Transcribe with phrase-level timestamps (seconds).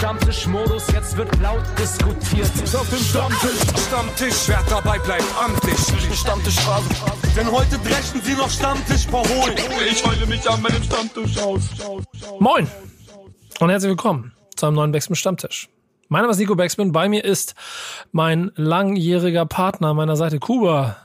[0.00, 2.50] Stammtischmodus, jetzt wird laut diskutiert.
[2.74, 5.76] Auf dem Stammtisch, Stammtisch, wer dabei bleibt, amtlich.
[6.18, 6.88] Stammtisch Phase.
[7.36, 9.58] Denn heute brechen sie noch Stammtisch verholen.
[9.90, 11.60] Ich heule mich an meinem Stammtisch aus.
[12.38, 12.66] Moin
[13.58, 15.68] und herzlich willkommen zu einem neuen Backspin Stammtisch.
[16.08, 17.54] Mein Name ist Nico Backspin, bei mir ist
[18.10, 20.96] mein langjähriger Partner meiner Seite, Kuba.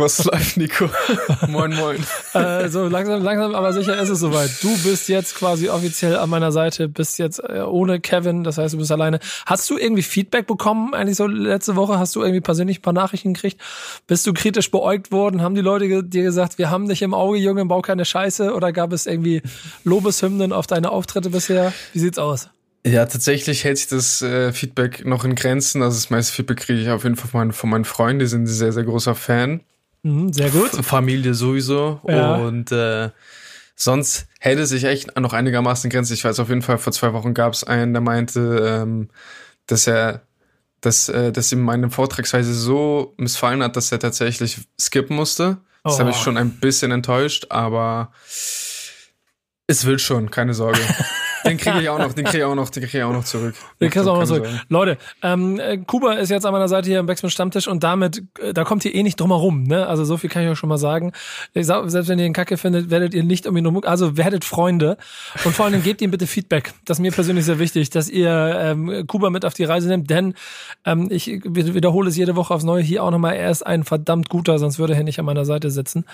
[0.00, 0.88] Was läuft, Nico?
[1.48, 2.04] moin, moin.
[2.32, 4.50] Äh, so langsam, langsam, aber sicher ist es soweit.
[4.62, 8.72] Du bist jetzt quasi offiziell an meiner Seite, bist jetzt äh, ohne Kevin, das heißt,
[8.74, 9.20] du bist alleine.
[9.44, 11.98] Hast du irgendwie Feedback bekommen, eigentlich so letzte Woche?
[11.98, 13.60] Hast du irgendwie persönlich ein paar Nachrichten gekriegt?
[14.06, 15.42] Bist du kritisch beäugt worden?
[15.42, 18.54] Haben die Leute ge dir gesagt, wir haben dich im Auge, Junge, bau keine Scheiße?
[18.54, 19.42] Oder gab es irgendwie
[19.84, 21.74] Lobeshymnen auf deine Auftritte bisher?
[21.92, 22.48] Wie sieht's aus?
[22.86, 25.82] Ja, tatsächlich hält sich das äh, Feedback noch in Grenzen.
[25.82, 28.26] Also das meiste Feedback kriege ich auf jeden Fall von meinen, von meinen Freunden, die
[28.26, 29.60] sind sehr, sehr großer Fan.
[30.02, 30.70] Mhm, sehr gut.
[30.84, 32.00] Familie sowieso.
[32.06, 32.36] Ja.
[32.36, 33.10] Und äh,
[33.76, 36.14] sonst hält es sich echt noch einigermaßen in Grenzen.
[36.14, 39.08] Ich weiß auf jeden Fall, vor zwei Wochen gab es einen, der meinte, ähm,
[39.66, 40.22] dass er
[40.80, 45.58] dass, äh, dass ihm meine Vortragsweise so missfallen hat, dass er tatsächlich skippen musste.
[45.84, 45.98] Das oh.
[46.00, 48.12] habe ich schon ein bisschen enttäuscht, aber
[49.66, 50.80] es wird schon, keine Sorge.
[51.44, 53.24] Den kriege ich auch noch, den kriege ich auch noch, den kriege ich auch noch
[53.24, 53.54] zurück.
[53.80, 54.46] Den kriegst du auch noch zurück.
[54.46, 54.60] Sagen.
[54.68, 58.22] Leute, ähm, äh, Kuba ist jetzt an meiner Seite hier im Backspin Stammtisch und damit,
[58.38, 59.86] äh, da kommt ihr eh nicht drum herum, ne?
[59.86, 61.12] Also so viel kann ich euch schon mal sagen.
[61.54, 64.96] Selbst wenn ihr ihn kacke findet, werdet ihr nicht um ihn rum, also werdet Freunde
[65.44, 66.72] und vor allem gebt ihm bitte Feedback.
[66.84, 70.10] Das ist mir persönlich sehr wichtig, dass ihr ähm, Kuba mit auf die Reise nehmt,
[70.10, 70.34] denn
[70.84, 74.28] ähm, ich wiederhole es jede Woche aufs Neue hier auch nochmal, er ist ein verdammt
[74.28, 76.04] guter, sonst würde er nicht an meiner Seite sitzen.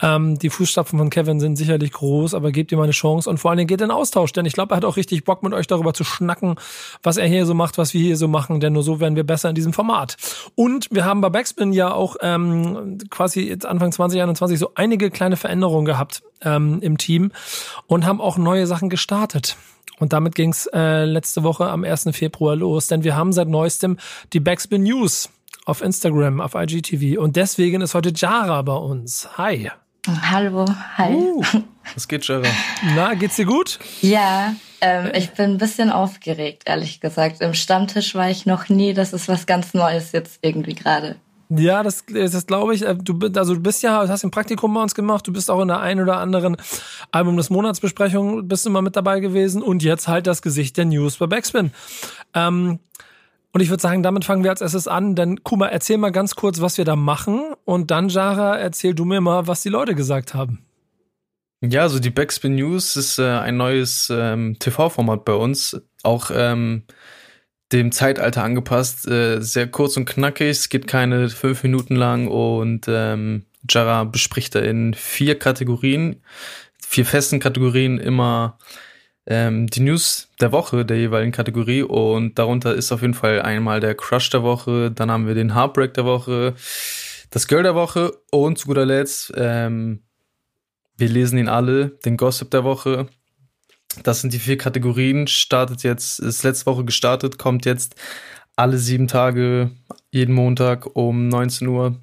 [0.00, 3.50] Ähm, die Fußstapfen von Kevin sind sicherlich groß, aber gebt ihm eine Chance und vor
[3.50, 5.94] allem geht in Austausch, denn ich glaube, er hat auch richtig Bock mit euch darüber
[5.94, 6.56] zu schnacken,
[7.02, 9.24] was er hier so macht, was wir hier so machen, denn nur so werden wir
[9.24, 10.16] besser in diesem Format.
[10.54, 15.36] Und wir haben bei Backspin ja auch ähm, quasi jetzt Anfang 2021 so einige kleine
[15.36, 17.32] Veränderungen gehabt ähm, im Team
[17.86, 19.56] und haben auch neue Sachen gestartet.
[19.98, 22.10] Und damit ging's äh, letzte Woche am 1.
[22.12, 23.98] Februar los, denn wir haben seit neuestem
[24.32, 25.30] die Backspin News
[25.64, 27.20] auf Instagram, auf IGTV.
[27.20, 29.28] Und deswegen ist heute Jara bei uns.
[29.36, 29.70] Hi.
[30.06, 30.64] Hallo,
[30.96, 31.12] hi.
[31.12, 31.42] Uh,
[31.94, 32.46] was geht, Jara?
[32.94, 33.78] Na, geht's dir gut?
[34.00, 37.40] Ja, ähm, ich bin ein bisschen aufgeregt, ehrlich gesagt.
[37.40, 38.94] Im Stammtisch war ich noch nie.
[38.94, 41.16] Das ist was ganz Neues jetzt irgendwie gerade.
[41.50, 42.82] Ja, das, das glaube ich.
[42.82, 45.26] Äh, du, also du bist ja, hast ein Praktikum bei uns gemacht.
[45.26, 46.56] Du bist auch in der einen oder anderen
[47.10, 50.84] Album des Monats Besprechung bist mal mit dabei gewesen und jetzt halt das Gesicht der
[50.84, 51.72] News bei Backspin.
[52.34, 52.78] Ähm,
[53.52, 55.14] und ich würde sagen, damit fangen wir als erstes an.
[55.14, 57.54] Denn Kuma, erzähl mal ganz kurz, was wir da machen.
[57.64, 60.64] Und dann, Jara, erzähl du mir mal, was die Leute gesagt haben.
[61.60, 66.84] Ja, also die Backspin News ist äh, ein neues ähm, TV-Format bei uns, auch ähm,
[67.72, 72.86] dem Zeitalter angepasst, äh, sehr kurz und knackig, es geht keine fünf Minuten lang und
[72.88, 76.22] ähm, Jara bespricht da in vier Kategorien,
[76.80, 78.58] vier festen Kategorien immer
[79.28, 83.78] ähm, die News der Woche der jeweiligen Kategorie und darunter ist auf jeden Fall einmal
[83.78, 86.54] der Crush der Woche, dann haben wir den Heartbreak der Woche,
[87.30, 90.00] das Girl der Woche und zu guter Letzt ähm,
[90.98, 93.06] wir lesen ihn alle, den Gossip der Woche.
[94.02, 95.28] Das sind die vier Kategorien.
[95.28, 97.94] Startet jetzt, ist letzte Woche gestartet, kommt jetzt
[98.56, 99.70] alle sieben Tage,
[100.10, 101.96] jeden Montag um 19 Uhr.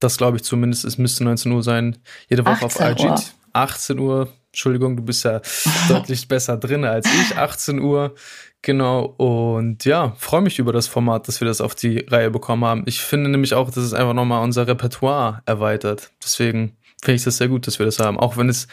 [0.00, 1.96] Das glaube ich zumindest, es müsste 19 Uhr sein.
[2.28, 3.04] Jede Woche auf IG.
[3.04, 3.22] Uhr.
[3.52, 4.32] 18 Uhr.
[4.52, 5.40] Entschuldigung, du bist ja
[5.88, 7.36] deutlich besser drin als ich.
[7.36, 8.14] 18 Uhr.
[8.60, 9.04] Genau.
[9.16, 12.82] Und ja, freue mich über das Format, dass wir das auf die Reihe bekommen haben.
[12.86, 16.12] Ich finde nämlich auch, dass es einfach nochmal unser Repertoire erweitert.
[16.22, 18.20] Deswegen finde ich das sehr gut, dass wir das haben.
[18.20, 18.68] Auch wenn es,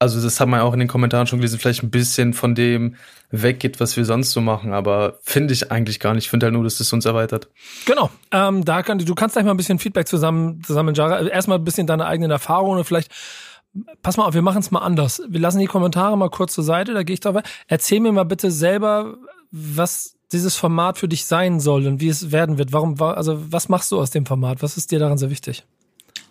[0.00, 2.96] also das hat man auch in den Kommentaren schon gelesen, vielleicht ein bisschen von dem
[3.30, 4.72] weggeht, was wir sonst so machen.
[4.72, 6.24] Aber finde ich eigentlich gar nicht.
[6.24, 7.48] Ich finde halt nur, dass das uns erweitert.
[7.86, 8.10] Genau.
[8.32, 11.20] Ähm, da kann, du kannst gleich mal ein bisschen Feedback zusammen, zusammen, Jara.
[11.28, 13.12] Erstmal ein bisschen deine eigenen Erfahrungen und vielleicht
[14.02, 15.22] Pass mal auf, wir machen es mal anders.
[15.28, 17.42] Wir lassen die Kommentare mal kurz zur Seite, da gehe ich drauf.
[17.68, 19.16] Erzähl mir mal bitte selber,
[19.50, 22.72] was dieses Format für dich sein soll und wie es werden wird.
[22.72, 24.62] Warum, also was machst du aus dem Format?
[24.62, 25.64] Was ist dir daran sehr wichtig?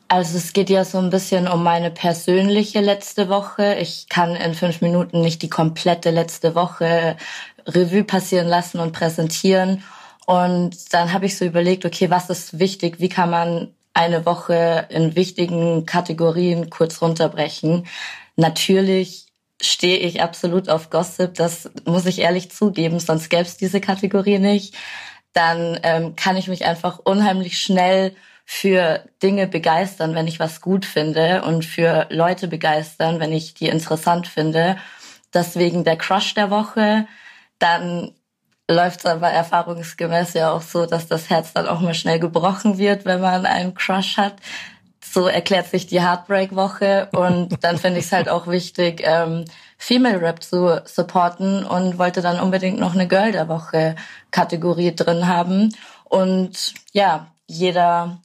[0.08, 3.76] Also es geht ja so ein bisschen um meine persönliche letzte Woche.
[3.80, 7.16] Ich kann in fünf Minuten nicht die komplette letzte Woche
[7.66, 9.84] Revue passieren lassen und präsentieren.
[10.26, 13.00] Und dann habe ich so überlegt, okay, was ist wichtig?
[13.00, 17.88] Wie kann man eine Woche in wichtigen Kategorien kurz runterbrechen?
[18.36, 19.28] Natürlich
[19.62, 24.40] stehe ich absolut auf Gossip, das muss ich ehrlich zugeben, sonst gäbe es diese Kategorie
[24.40, 24.76] nicht.
[25.34, 28.16] Dann ähm, kann ich mich einfach unheimlich schnell
[28.46, 33.70] für Dinge begeistern, wenn ich was gut finde und für Leute begeistern, wenn ich die
[33.70, 34.78] interessant finde.
[35.34, 37.08] Deswegen der Crush der Woche.
[37.60, 38.14] Dann
[38.72, 42.78] läuft es aber erfahrungsgemäß ja auch so, dass das Herz dann auch mal schnell gebrochen
[42.78, 44.36] wird, wenn man einen Crush hat.
[45.04, 49.46] So erklärt sich die Heartbreak-Woche und dann finde ich es halt auch wichtig, ähm,
[49.78, 53.96] Female Rap zu supporten und wollte dann unbedingt noch eine Girl der Woche
[54.30, 55.76] Kategorie drin haben.
[56.06, 58.22] Und ja, jeder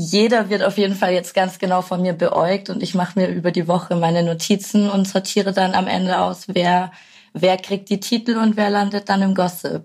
[0.00, 3.26] jeder wird auf jeden Fall jetzt ganz genau von mir beäugt und ich mache mir
[3.26, 6.92] über die Woche meine Notizen und sortiere dann am Ende aus, wer,
[7.40, 9.82] wer kriegt die Titel und wer landet dann im Gossip.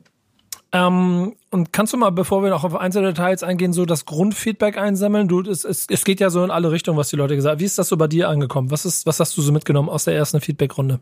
[0.72, 4.78] Ähm, und kannst du mal, bevor wir noch auf einzelne Details eingehen, so das Grundfeedback
[4.78, 5.28] einsammeln?
[5.28, 7.60] Du, es, es, es geht ja so in alle Richtungen, was die Leute gesagt haben.
[7.60, 8.72] Wie ist das so bei dir angekommen?
[8.72, 11.00] Was, ist, was hast du so mitgenommen aus der ersten Feedbackrunde?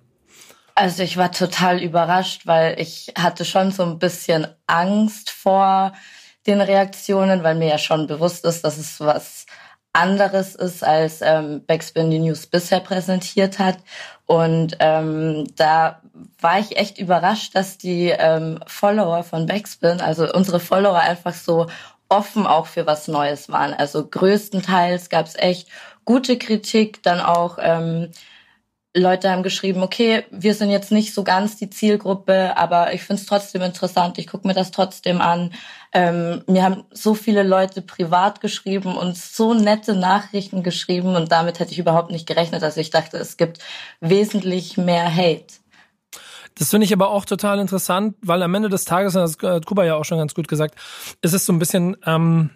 [0.76, 5.94] Also ich war total überrascht, weil ich hatte schon so ein bisschen Angst vor
[6.48, 9.46] den Reaktionen, weil mir ja schon bewusst ist, dass es was
[9.94, 13.78] anderes ist, als ähm, Backspin die News bisher präsentiert hat.
[14.32, 16.00] Und ähm, da
[16.40, 21.68] war ich echt überrascht, dass die ähm, Follower von Backspin, also unsere Follower einfach so
[22.08, 23.74] offen auch für was Neues waren.
[23.74, 25.68] Also größtenteils gab es echt
[26.06, 28.12] gute Kritik, dann auch ähm,
[28.94, 33.22] Leute haben geschrieben, okay, wir sind jetzt nicht so ganz die Zielgruppe, aber ich finde
[33.22, 35.54] es trotzdem interessant, ich gucke mir das trotzdem an.
[35.94, 41.60] Ähm, mir haben so viele Leute privat geschrieben und so nette Nachrichten geschrieben und damit
[41.60, 42.64] hätte ich überhaupt nicht gerechnet.
[42.64, 43.60] Also ich dachte, es gibt
[44.02, 45.54] wesentlich mehr Hate.
[46.56, 49.86] Das finde ich aber auch total interessant, weil am Ende des Tages, das hat Kuba
[49.86, 50.76] ja auch schon ganz gut gesagt,
[51.22, 51.96] ist es so ein bisschen...
[52.06, 52.50] Ähm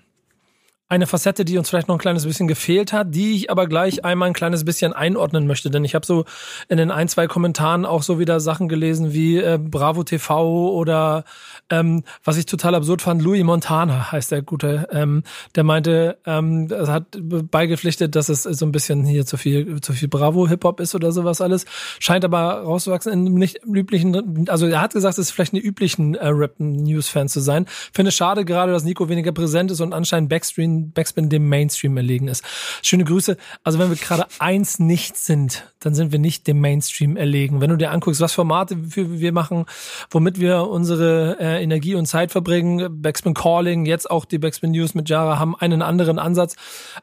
[0.88, 4.06] eine Facette, die uns vielleicht noch ein kleines bisschen gefehlt hat, die ich aber gleich
[4.06, 5.72] einmal ein kleines bisschen einordnen möchte.
[5.72, 6.26] Denn ich habe so
[6.70, 11.24] in den ein, zwei Kommentaren auch so wieder Sachen gelesen wie äh, Bravo TV oder
[11.72, 15.24] ähm, was ich total absurd fand, Louis Montana heißt der Gute, ähm,
[15.56, 19.94] der meinte, ähm, er hat beigepflichtet, dass es so ein bisschen hier zu viel, zu
[19.94, 21.66] viel Bravo-Hip-Hop ist oder sowas alles.
[22.00, 26.14] Scheint aber rauszuwachsen in nicht üblichen, also er hat gesagt, es ist vielleicht eine üblichen
[26.14, 27.66] äh, Rap-News-Fan zu sein.
[27.92, 31.98] Finde es schade gerade, dass Nico weniger präsent ist und anscheinend Backstream Backspin dem Mainstream
[31.98, 32.44] erlegen ist.
[32.82, 33.38] Schöne Grüße.
[33.64, 37.62] Also wenn wir gerade eins nicht sind, dann sind wir nicht dem Mainstream erlegen.
[37.62, 39.66] Wenn du dir anguckst, was Formate wir machen,
[40.10, 44.96] womit wir unsere äh, Energie und Zeit verbringen, Backspin Calling, jetzt auch die Backspin News
[44.96, 46.56] mit Jara haben einen anderen Ansatz.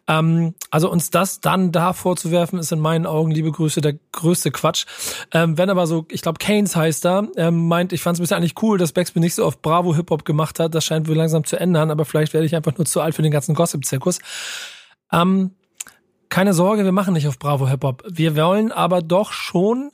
[0.08, 4.50] Ähm, also uns das dann da vorzuwerfen, ist in meinen Augen, liebe Grüße, der größte
[4.50, 4.84] Quatsch.
[5.32, 8.36] Ähm, wenn aber so, ich glaube, Keynes heißt da, ähm, meint, ich fand es bisher
[8.36, 10.74] eigentlich cool, dass Backspin nicht so oft Bravo Hip-Hop gemacht hat.
[10.74, 13.22] Das scheint wohl langsam zu ändern, aber vielleicht werde ich einfach nur zu alt für
[13.22, 14.18] den ganzen Gossip-Zirkus.
[15.12, 15.52] Ähm,
[16.28, 18.02] keine Sorge, wir machen nicht auf Bravo Hip Hop.
[18.08, 19.92] Wir wollen aber doch schon,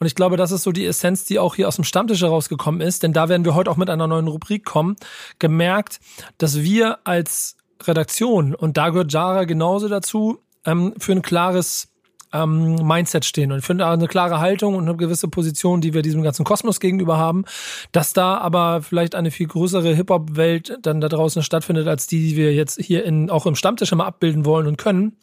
[0.00, 2.80] und ich glaube, das ist so die Essenz, die auch hier aus dem Stammtisch herausgekommen
[2.80, 4.96] ist, denn da werden wir heute auch mit einer neuen Rubrik kommen,
[5.38, 6.00] gemerkt,
[6.38, 11.88] dass wir als Redaktion, und da gehört Jara genauso dazu, ähm, für ein klares
[12.32, 13.52] ähm, Mindset stehen.
[13.52, 16.80] Und ich finde eine klare Haltung und eine gewisse Position, die wir diesem ganzen Kosmos
[16.80, 17.44] gegenüber haben,
[17.92, 22.36] dass da aber vielleicht eine viel größere Hip-Hop-Welt dann da draußen stattfindet, als die, die
[22.36, 25.16] wir jetzt hier in, auch im Stammtisch immer abbilden wollen und können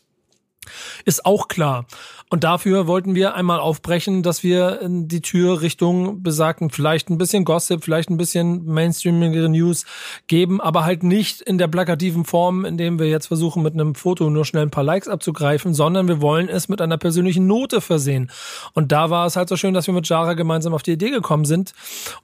[1.06, 1.86] ist auch klar.
[2.31, 7.45] Und dafür wollten wir einmal aufbrechen, dass wir die Tür Richtung besagten, vielleicht ein bisschen
[7.45, 9.86] Gossip, vielleicht ein bisschen mainstreamigere News
[10.25, 14.30] geben, aber halt nicht in der plakativen Form, indem wir jetzt versuchen, mit einem Foto
[14.31, 18.31] nur schnell ein paar Likes abzugreifen, sondern wir wollen es mit einer persönlichen Note versehen.
[18.74, 21.12] Und da war es halt so schön, dass wir mit Jara gemeinsam auf die Idee
[21.12, 21.74] gekommen sind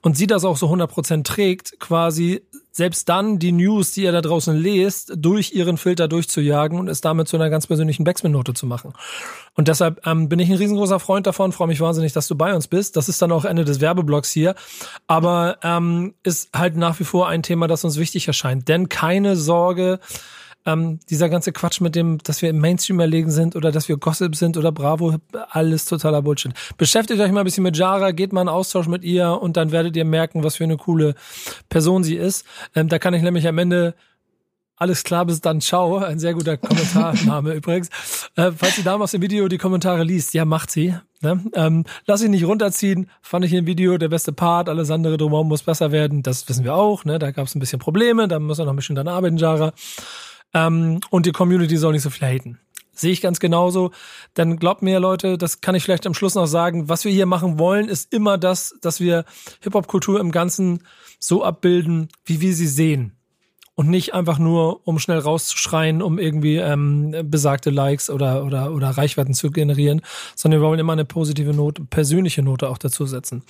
[0.00, 4.22] und sie das auch so 100% trägt, quasi selbst dann die News, die ihr da
[4.22, 8.66] draußen lest, durch ihren Filter durchzujagen und es damit zu einer ganz persönlichen Backspin-Note zu
[8.66, 8.94] machen.
[9.54, 12.54] Und deshalb ähm, bin ich ein riesengroßer Freund davon, freue mich wahnsinnig, dass du bei
[12.54, 12.96] uns bist.
[12.96, 14.54] Das ist dann auch Ende des Werbeblocks hier.
[15.06, 18.68] Aber ähm, ist halt nach wie vor ein Thema, das uns wichtig erscheint.
[18.68, 20.00] Denn keine Sorge,
[20.64, 23.96] ähm, dieser ganze Quatsch mit dem, dass wir im Mainstream erlegen sind oder dass wir
[23.96, 25.16] Gossip sind oder Bravo,
[25.50, 26.52] alles totaler Bullshit.
[26.76, 29.72] Beschäftigt euch mal ein bisschen mit Jara, geht mal in Austausch mit ihr und dann
[29.72, 31.14] werdet ihr merken, was für eine coole
[31.68, 32.46] Person sie ist.
[32.74, 33.94] Ähm, da kann ich nämlich am Ende
[34.82, 35.98] alles klar, bis dann ciao.
[35.98, 37.88] Ein sehr guter Kommentarname übrigens.
[38.34, 40.92] Äh, falls die Dame aus dem Video die Kommentare liest, ja, macht sie.
[41.20, 41.40] Ne?
[41.54, 43.08] Ähm, lass sie nicht runterziehen.
[43.22, 44.68] Fand ich im Video der beste Part.
[44.68, 46.24] Alles andere drumherum muss besser werden.
[46.24, 47.04] Das wissen wir auch.
[47.04, 47.20] Ne?
[47.20, 48.26] Da gab es ein bisschen Probleme.
[48.26, 49.72] Da muss er noch ein bisschen dran arbeiten, Jara.
[50.52, 52.58] Ähm, und die Community soll nicht so viel haten.
[52.92, 53.92] Sehe ich ganz genauso.
[54.34, 56.88] Dann glaubt mir, Leute, das kann ich vielleicht am Schluss noch sagen.
[56.88, 59.26] Was wir hier machen wollen, ist immer das, dass wir
[59.60, 60.82] Hip-Hop-Kultur im Ganzen
[61.20, 63.16] so abbilden, wie wir sie sehen.
[63.82, 68.90] Und nicht einfach nur, um schnell rauszuschreien, um irgendwie ähm, besagte Likes oder, oder, oder
[68.90, 70.02] Reichweiten zu generieren,
[70.36, 73.42] sondern wir wollen immer eine positive Note, persönliche Note auch dazu setzen.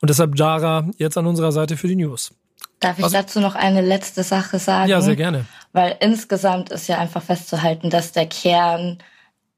[0.00, 2.32] Und deshalb Jara jetzt an unserer Seite für die News.
[2.78, 3.10] Darf ich Was?
[3.10, 4.88] dazu noch eine letzte Sache sagen?
[4.88, 5.46] Ja, sehr gerne.
[5.72, 8.98] Weil insgesamt ist ja einfach festzuhalten, dass der Kern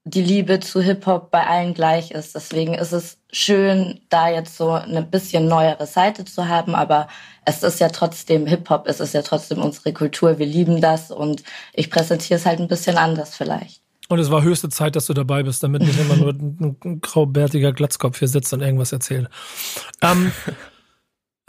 [0.04, 2.34] die Liebe zu Hip-Hop bei allen gleich ist.
[2.34, 7.08] Deswegen ist es schön, da jetzt so eine bisschen neuere Seite zu haben, aber
[7.44, 11.44] es ist ja trotzdem Hip-Hop, es ist ja trotzdem unsere Kultur, wir lieben das und
[11.72, 13.80] ich präsentiere es halt ein bisschen anders vielleicht.
[14.08, 17.72] Und es war höchste Zeit, dass du dabei bist, damit nicht immer nur ein, graubärtiger
[17.72, 19.28] Glatzkopf hier sitzt und irgendwas erzählt.
[20.02, 20.32] Ähm,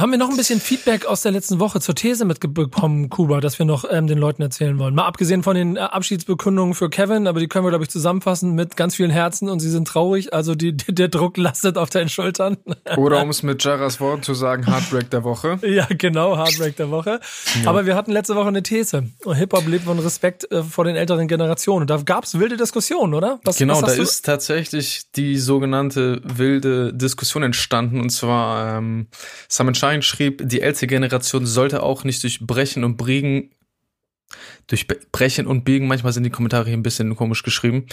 [0.01, 3.59] haben wir noch ein bisschen Feedback aus der letzten Woche zur These mitbekommen, Kuba, dass
[3.59, 4.95] wir noch ähm, den Leuten erzählen wollen?
[4.95, 8.55] Mal abgesehen von den äh, Abschiedsbekundungen für Kevin, aber die können wir, glaube ich, zusammenfassen
[8.55, 10.33] mit ganz vielen Herzen und sie sind traurig.
[10.33, 12.57] Also die, die, der Druck lastet auf deinen Schultern.
[12.97, 15.59] Oder um es mit Jaras Worten zu sagen, Heartbreak der Woche.
[15.73, 17.19] Ja, genau, Heartbreak der Woche.
[17.63, 17.69] Ja.
[17.69, 19.09] Aber wir hatten letzte Woche eine These.
[19.25, 21.81] Hip-Hop lebt von Respekt äh, vor den älteren Generationen.
[21.83, 23.39] Und da gab es wilde Diskussionen, oder?
[23.43, 28.01] Was, genau, was da ist tatsächlich die sogenannte wilde Diskussion entstanden.
[28.01, 29.07] Und zwar ähm,
[29.47, 33.51] Simon Shine schrieb, die ältere Generation sollte auch nicht durch Brechen und Biegen
[34.67, 37.85] durch Brechen und Biegen, manchmal sind die Kommentare hier ein bisschen komisch geschrieben,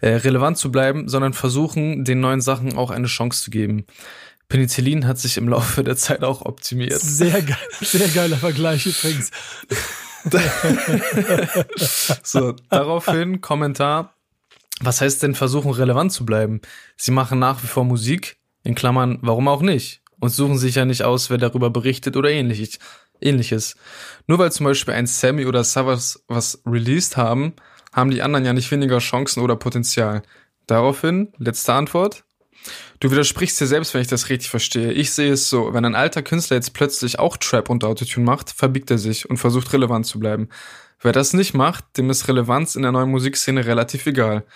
[0.00, 3.86] äh, relevant zu bleiben, sondern versuchen, den neuen Sachen auch eine Chance zu geben.
[4.48, 7.00] Penicillin hat sich im Laufe der Zeit auch optimiert.
[7.00, 9.30] Sehr geil, sehr geiler Vergleich übrigens.
[12.22, 14.14] so, daraufhin Kommentar.
[14.80, 16.60] Was heißt denn versuchen, relevant zu bleiben?
[16.96, 20.03] Sie machen nach wie vor Musik, in Klammern, warum auch nicht?
[20.24, 22.78] Und suchen sich ja nicht aus, wer darüber berichtet oder ähnliches.
[23.20, 23.76] ähnliches.
[24.26, 27.52] Nur weil zum Beispiel ein Sammy oder Savas was released haben,
[27.92, 30.22] haben die anderen ja nicht weniger Chancen oder Potenzial.
[30.66, 32.24] Daraufhin, letzte Antwort.
[33.00, 34.92] Du widersprichst dir selbst, wenn ich das richtig verstehe.
[34.92, 38.50] Ich sehe es so, wenn ein alter Künstler jetzt plötzlich auch Trap und Autotune macht,
[38.50, 40.48] verbiegt er sich und versucht relevant zu bleiben.
[41.02, 44.46] Wer das nicht macht, dem ist Relevanz in der neuen Musikszene relativ egal.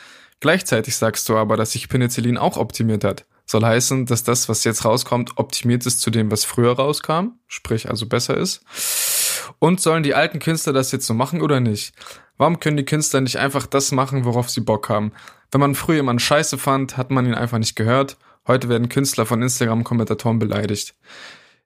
[0.41, 3.27] Gleichzeitig sagst du aber, dass sich Penicillin auch optimiert hat.
[3.51, 7.89] Soll heißen, dass das, was jetzt rauskommt, optimiert ist zu dem, was früher rauskam, sprich
[7.89, 8.63] also besser ist.
[9.59, 11.95] Und sollen die alten Künstler das jetzt so machen oder nicht?
[12.37, 15.13] Warum können die Künstler nicht einfach das machen, worauf sie Bock haben?
[15.51, 18.19] Wenn man früher jemanden scheiße fand, hat man ihn einfach nicht gehört.
[18.47, 20.95] Heute werden Künstler von Instagram-Kommentatoren beleidigt.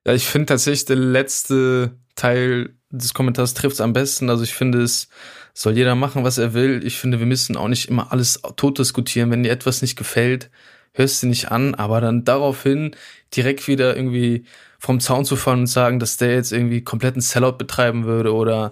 [0.07, 4.29] Ja, ich finde tatsächlich der letzte Teil des Kommentars trifft es am besten.
[4.29, 5.09] Also ich finde es
[5.53, 6.81] soll jeder machen, was er will.
[6.85, 9.31] Ich finde, wir müssen auch nicht immer alles tot diskutieren.
[9.31, 10.49] Wenn dir etwas nicht gefällt,
[10.93, 12.95] hörst du nicht an, aber dann daraufhin
[13.35, 14.45] direkt wieder irgendwie
[14.79, 18.71] vom Zaun zu fallen und sagen, dass der jetzt irgendwie kompletten Sellout betreiben würde oder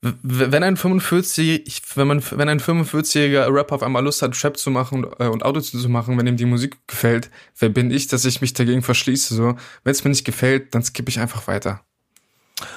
[0.00, 4.70] wenn ein 45, wenn man, wenn ein 45-jähriger Rapper auf einmal Lust hat, Trap zu
[4.70, 8.06] machen und, äh, und Auto zu machen, wenn ihm die Musik gefällt, wer bin ich,
[8.06, 9.34] dass ich mich dagegen verschließe?
[9.34, 11.87] So, wenn es mir nicht gefällt, dann skippe ich einfach weiter.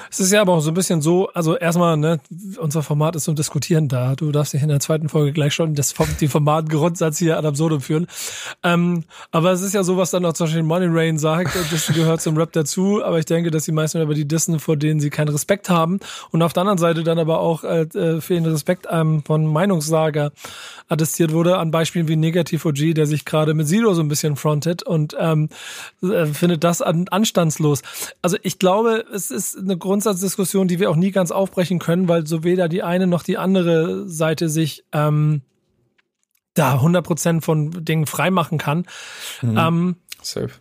[0.09, 2.19] Es ist ja aber auch so ein bisschen so, also erstmal, ne,
[2.59, 4.15] unser Format ist zum Diskutieren da.
[4.15, 7.81] Du darfst dich in der zweiten Folge gleich schon das, die Formatgrundsatz hier ad absurdum
[7.81, 8.07] führen.
[8.63, 11.87] Ähm, aber es ist ja so, was dann auch zum Beispiel Money Rain sagt, das
[11.87, 14.99] gehört zum Rap dazu, aber ich denke, dass die meisten über die dissen, vor denen
[14.99, 15.99] sie keinen Respekt haben
[16.31, 20.31] und auf der anderen Seite dann aber auch äh, äh fehlenden Respekt ähm, von Meinungssager
[20.89, 24.35] attestiert wurde, an Beispielen wie Negativ OG, der sich gerade mit Sido so ein bisschen
[24.35, 25.49] frontet und ähm,
[26.03, 27.81] äh, findet das an, anstandslos.
[28.21, 32.27] Also ich glaube, es ist eine Grundsatzdiskussion, die wir auch nie ganz aufbrechen können, weil
[32.27, 35.41] so weder die eine noch die andere Seite sich ähm,
[36.53, 38.85] da 100% von Dingen freimachen kann.
[39.41, 39.57] Mhm.
[39.57, 40.51] Ähm, Safe.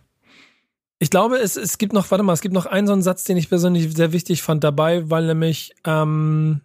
[0.99, 3.23] Ich glaube, es, es gibt noch, warte mal, es gibt noch einen so einen Satz,
[3.23, 6.61] den ich persönlich sehr wichtig fand dabei, weil nämlich, ähm,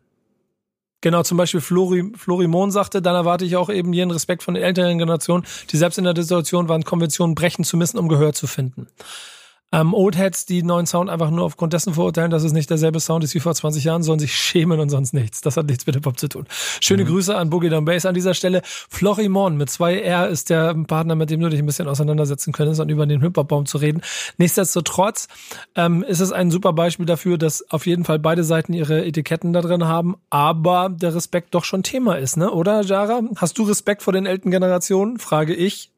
[1.01, 4.63] genau, zum Beispiel Flori, Florimon sagte, dann erwarte ich auch eben jeden Respekt von der
[4.63, 8.47] älteren Generation, die selbst in der Situation waren, Konventionen brechen zu müssen, um Gehör zu
[8.47, 8.89] finden
[9.77, 13.23] ähm, Oldheads, die neuen Sound einfach nur aufgrund dessen verurteilen, dass es nicht derselbe Sound
[13.25, 15.43] ist wie vor 20 Jahren, sollen sich schämen und sonst nichts.
[15.43, 16.47] Das hat nichts mit Hip-Hop zu tun.
[16.81, 17.09] Schöne mhm.
[17.09, 18.63] Grüße an Boogie Down Bass an dieser Stelle.
[18.65, 22.81] Florimon mit zwei R ist der Partner, mit dem du dich ein bisschen auseinandersetzen könntest
[22.81, 24.01] und über den Hip-Hop-Baum zu reden.
[24.39, 25.29] Nichtsdestotrotz
[25.75, 29.53] ähm, ist es ein super Beispiel dafür, dass auf jeden Fall beide Seiten ihre Etiketten
[29.53, 32.51] da drin haben, aber der Respekt doch schon Thema ist, ne?
[32.51, 33.21] Oder, Jara?
[33.37, 35.19] Hast du Respekt vor den älteren Generationen?
[35.19, 35.91] Frage ich.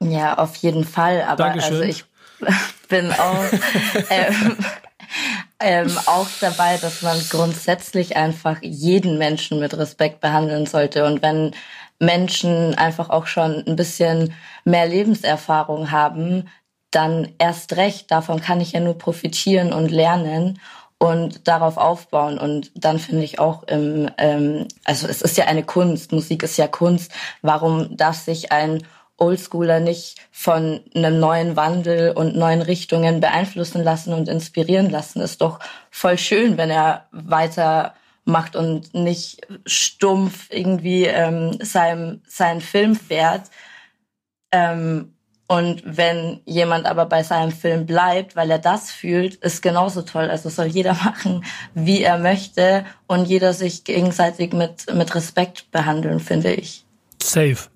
[0.00, 1.22] Ja, auf jeden Fall.
[1.22, 1.74] Aber Dankeschön.
[1.74, 2.04] also ich
[2.88, 3.44] bin auch,
[4.10, 4.56] ähm,
[5.60, 11.06] ähm, auch dabei, dass man grundsätzlich einfach jeden Menschen mit Respekt behandeln sollte.
[11.06, 11.54] Und wenn
[11.98, 14.34] Menschen einfach auch schon ein bisschen
[14.64, 16.48] mehr Lebenserfahrung haben,
[16.90, 18.10] dann erst recht.
[18.10, 20.60] Davon kann ich ja nur profitieren und lernen
[20.98, 22.38] und darauf aufbauen.
[22.38, 26.58] Und dann finde ich auch im, ähm, also es ist ja eine Kunst, Musik ist
[26.58, 27.12] ja Kunst.
[27.40, 28.82] Warum darf sich ein
[29.22, 35.20] Oldschooler nicht von einem neuen Wandel und neuen Richtungen beeinflussen lassen und inspirieren lassen.
[35.20, 35.60] Ist doch
[35.90, 43.50] voll schön, wenn er weiter macht und nicht stumpf irgendwie ähm, sein, sein Film fährt.
[44.52, 45.14] Ähm,
[45.48, 50.30] und wenn jemand aber bei seinem Film bleibt, weil er das fühlt, ist genauso toll.
[50.30, 56.20] Also soll jeder machen, wie er möchte und jeder sich gegenseitig mit, mit Respekt behandeln,
[56.20, 56.84] finde ich.
[57.22, 57.68] Safe.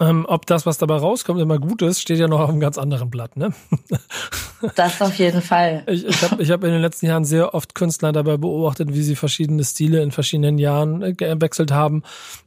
[0.00, 2.78] Ähm, ob das, was dabei rauskommt, immer gut ist, steht ja noch auf einem ganz
[2.78, 3.52] anderen Blatt, ne?
[4.74, 5.84] Das auf jeden Fall.
[5.86, 9.02] Ich, ich habe ich hab in den letzten Jahren sehr oft Künstler dabei beobachtet, wie
[9.02, 12.02] sie verschiedene Stile in verschiedenen Jahren äh, gewechselt haben.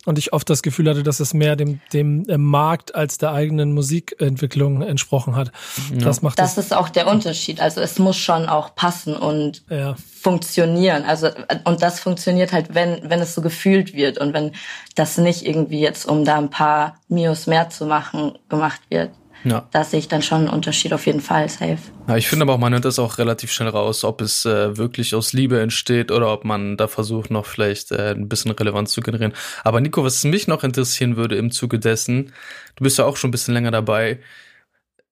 [0.05, 3.31] Und ich oft das Gefühl hatte, dass es mehr dem, dem äh, Markt als der
[3.31, 5.51] eigenen Musikentwicklung entsprochen hat.
[5.93, 6.05] Ja.
[6.05, 7.61] Das macht Das ist auch der Unterschied.
[7.61, 9.95] Also es muss schon auch passen und ja.
[10.21, 11.03] funktionieren.
[11.03, 11.29] Also,
[11.63, 14.51] und das funktioniert halt, wenn, wenn es so gefühlt wird und wenn
[14.95, 19.11] das nicht irgendwie jetzt, um da ein paar Mios mehr zu machen, gemacht wird.
[19.43, 19.67] Ja.
[19.71, 21.79] Da sehe ich dann schon einen Unterschied auf jeden Fall, safe.
[22.07, 24.77] Ja, ich finde aber auch, man hört das auch relativ schnell raus, ob es äh,
[24.77, 28.91] wirklich aus Liebe entsteht oder ob man da versucht, noch vielleicht äh, ein bisschen Relevanz
[28.91, 29.33] zu generieren.
[29.63, 32.33] Aber Nico, was mich noch interessieren würde im Zuge dessen,
[32.75, 34.19] du bist ja auch schon ein bisschen länger dabei,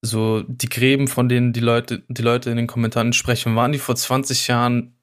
[0.02, 3.80] so die Gräben, von denen die Leute, die Leute in den Kommentaren sprechen, waren die
[3.80, 4.96] vor 20 Jahren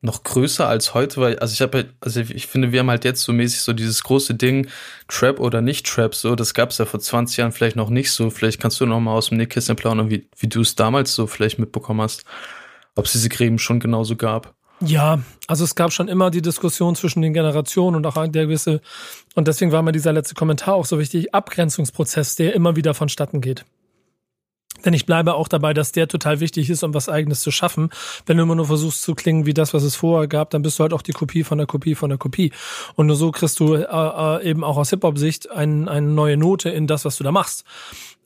[0.00, 3.04] noch größer als heute, weil, also ich habe halt, also ich finde, wir haben halt
[3.04, 4.68] jetzt so mäßig so dieses große Ding,
[5.08, 8.30] Trap oder nicht Trap, so, das gab's ja vor 20 Jahren vielleicht noch nicht so.
[8.30, 11.26] Vielleicht kannst du noch mal aus dem Nähkissen plaudern, wie, wie du es damals so
[11.26, 12.24] vielleicht mitbekommen hast,
[12.94, 14.54] ob es diese Gräben schon genauso gab.
[14.80, 18.80] Ja, also es gab schon immer die Diskussion zwischen den Generationen und auch der gewisse,
[19.34, 23.40] und deswegen war mir dieser letzte Kommentar auch so wichtig, Abgrenzungsprozess, der immer wieder vonstatten
[23.40, 23.64] geht.
[24.84, 27.90] Denn ich bleibe auch dabei, dass der total wichtig ist, um was Eigenes zu schaffen.
[28.26, 30.78] Wenn du immer nur versuchst zu klingen wie das, was es vorher gab, dann bist
[30.78, 32.52] du halt auch die Kopie von der Kopie von der Kopie.
[32.94, 36.70] Und nur so kriegst du äh, äh, eben auch aus Hip-Hop-Sicht ein, eine neue Note
[36.70, 37.64] in das, was du da machst.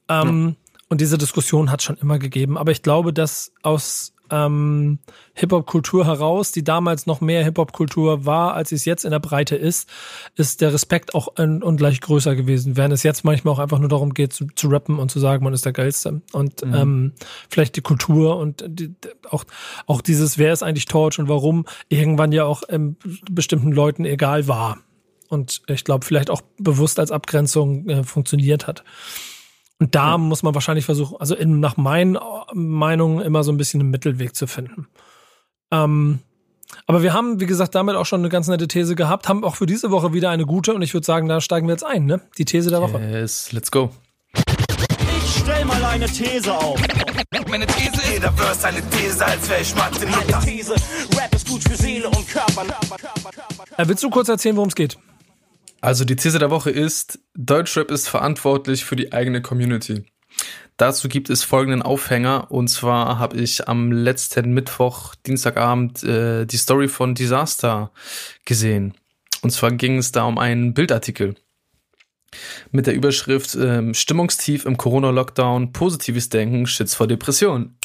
[0.08, 0.74] Ähm, ja.
[0.88, 2.58] Und diese Diskussion hat schon immer gegeben.
[2.58, 4.98] Aber ich glaube, dass aus ähm,
[5.34, 9.88] Hip-Hop-Kultur heraus, die damals noch mehr Hip-Hop-Kultur war, als es jetzt in der Breite ist,
[10.34, 12.76] ist der Respekt auch ungleich größer gewesen.
[12.76, 15.44] Während es jetzt manchmal auch einfach nur darum geht, zu, zu rappen und zu sagen,
[15.44, 16.22] man ist der Geilste.
[16.32, 16.74] Und mhm.
[16.74, 17.12] ähm,
[17.48, 18.94] vielleicht die Kultur und die,
[19.30, 19.44] auch,
[19.86, 22.96] auch dieses, wer ist eigentlich Torch und warum, irgendwann ja auch ähm,
[23.30, 24.78] bestimmten Leuten egal war.
[25.28, 28.84] Und ich glaube, vielleicht auch bewusst als Abgrenzung äh, funktioniert hat.
[29.82, 30.18] Und da ja.
[30.18, 32.16] muss man wahrscheinlich versuchen, also in, nach meinen
[32.54, 34.86] Meinungen immer so ein bisschen einen Mittelweg zu finden.
[35.72, 36.20] Ähm,
[36.86, 39.56] aber wir haben, wie gesagt, damit auch schon eine ganz nette These gehabt, haben auch
[39.56, 42.06] für diese Woche wieder eine gute und ich würde sagen, da steigen wir jetzt ein,
[42.06, 42.20] ne?
[42.38, 43.00] Die These der Woche.
[43.00, 43.90] Yes, let's go.
[44.36, 46.80] Ich stell mal eine These auf.
[47.48, 50.40] Meine These ist, jeder Verse eine These, als wäre ich Martin Luther.
[50.42, 50.74] These,
[51.18, 52.64] Rap ist gut für Seele und Körper.
[53.76, 54.96] Äh, willst du kurz erzählen, worum es geht?
[55.82, 60.04] Also die These der Woche ist, Deutschrap ist verantwortlich für die eigene Community.
[60.76, 62.52] Dazu gibt es folgenden Aufhänger.
[62.52, 67.90] Und zwar habe ich am letzten Mittwoch, Dienstagabend, äh, die Story von Disaster
[68.44, 68.94] gesehen.
[69.42, 71.34] Und zwar ging es da um einen Bildartikel
[72.70, 77.76] mit der Überschrift äh, Stimmungstief im Corona-Lockdown, positives Denken, Schütz vor Depression.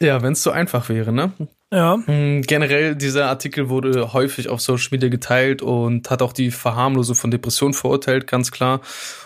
[0.00, 1.32] Ja, wenn es so einfach wäre, ne?
[1.72, 1.96] Ja.
[1.96, 7.16] Mm, generell, dieser Artikel wurde häufig auf Social Media geteilt und hat auch die Verharmlosung
[7.16, 8.80] von Depressionen verurteilt, ganz klar.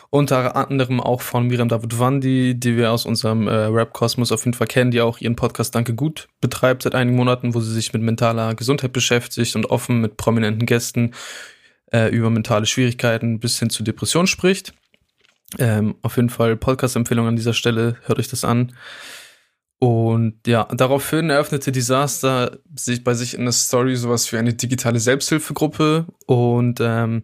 [0.09, 4.57] Unter anderem auch von Miriam David Wandi, die wir aus unserem äh, Rap-Kosmos auf jeden
[4.57, 7.93] Fall kennen, die auch ihren Podcast Danke Gut betreibt seit einigen Monaten, wo sie sich
[7.93, 11.13] mit mentaler Gesundheit beschäftigt und offen mit prominenten Gästen
[11.93, 14.73] äh, über mentale Schwierigkeiten bis hin zu Depressionen spricht.
[15.59, 18.73] Ähm, auf jeden Fall Podcast-Empfehlung an dieser Stelle, hört euch das an.
[19.81, 25.01] Und ja, daraufhin eröffnete Disaster sich bei sich in der Story sowas wie eine digitale
[25.01, 27.23] Selbsthilfegruppe und ähm,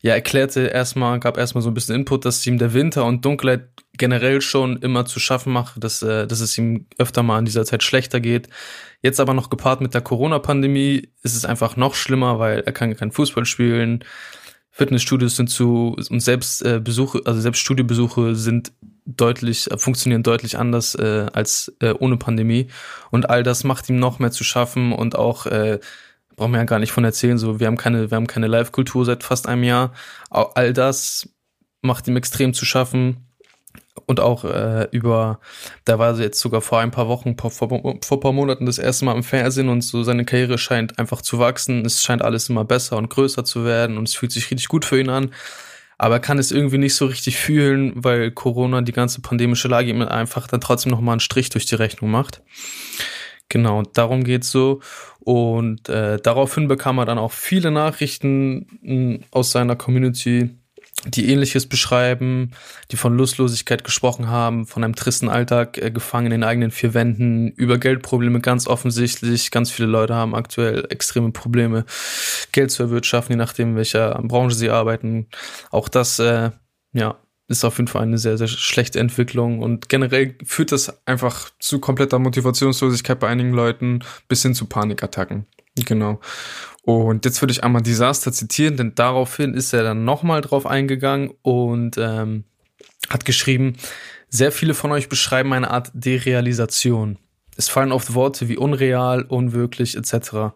[0.00, 3.68] ja, erklärte erstmal, gab erstmal so ein bisschen Input, dass ihm der Winter und Dunkelheit
[3.96, 7.64] generell schon immer zu schaffen macht, dass, äh, dass es ihm öfter mal in dieser
[7.64, 8.48] Zeit schlechter geht.
[9.00, 12.96] Jetzt aber noch gepaart mit der Corona-Pandemie ist es einfach noch schlimmer, weil er kann
[12.96, 14.04] keinen Fußball spielen.
[14.72, 18.72] Fitnessstudios sind zu und selbst äh, Besuche, also selbst Studiobesuche sind
[19.08, 22.68] deutlich, äh, funktionieren deutlich anders äh, als äh, ohne Pandemie.
[23.10, 25.80] Und all das macht ihm noch mehr zu schaffen und auch, äh,
[26.36, 29.04] brauchen wir ja gar nicht von erzählen, so wir haben keine, wir haben keine Live-Kultur
[29.04, 29.92] seit fast einem Jahr.
[30.30, 31.28] All das
[31.82, 33.24] macht ihm extrem zu schaffen.
[34.06, 35.40] Und auch äh, über,
[35.84, 38.64] da war sie jetzt sogar vor ein paar Wochen, vor, vor, vor ein paar Monaten
[38.64, 41.84] das erste Mal im Fernsehen und so seine Karriere scheint einfach zu wachsen.
[41.84, 44.84] Es scheint alles immer besser und größer zu werden und es fühlt sich richtig gut
[44.84, 45.30] für ihn an
[45.98, 49.90] aber er kann es irgendwie nicht so richtig fühlen, weil Corona, die ganze pandemische Lage
[49.90, 52.40] ihm einfach dann trotzdem nochmal einen Strich durch die Rechnung macht.
[53.48, 54.80] Genau, darum geht's so.
[55.20, 60.50] Und äh, daraufhin bekam er dann auch viele Nachrichten mh, hm, aus seiner Community,
[61.06, 62.52] die ähnliches beschreiben,
[62.90, 66.94] die von Lustlosigkeit gesprochen haben, von einem tristen Alltag äh, gefangen in den eigenen vier
[66.94, 69.50] Wänden, über Geldprobleme ganz offensichtlich.
[69.50, 71.84] Ganz viele Leute haben aktuell extreme Probleme,
[72.52, 75.28] Geld zu erwirtschaften, je nachdem, welcher Branche sie arbeiten.
[75.70, 76.50] Auch das, äh,
[76.92, 77.16] ja,
[77.48, 81.78] ist auf jeden Fall eine sehr, sehr schlechte Entwicklung und generell führt das einfach zu
[81.78, 85.46] kompletter Motivationslosigkeit bei einigen Leuten bis hin zu Panikattacken.
[85.86, 86.20] Genau.
[86.82, 91.32] Und jetzt würde ich einmal Disaster zitieren, denn daraufhin ist er dann nochmal drauf eingegangen
[91.42, 92.44] und ähm,
[93.10, 93.76] hat geschrieben,
[94.30, 97.18] Sehr viele von euch beschreiben eine Art Derealisation.
[97.56, 100.54] Es fallen oft Worte wie unreal, unwirklich etc.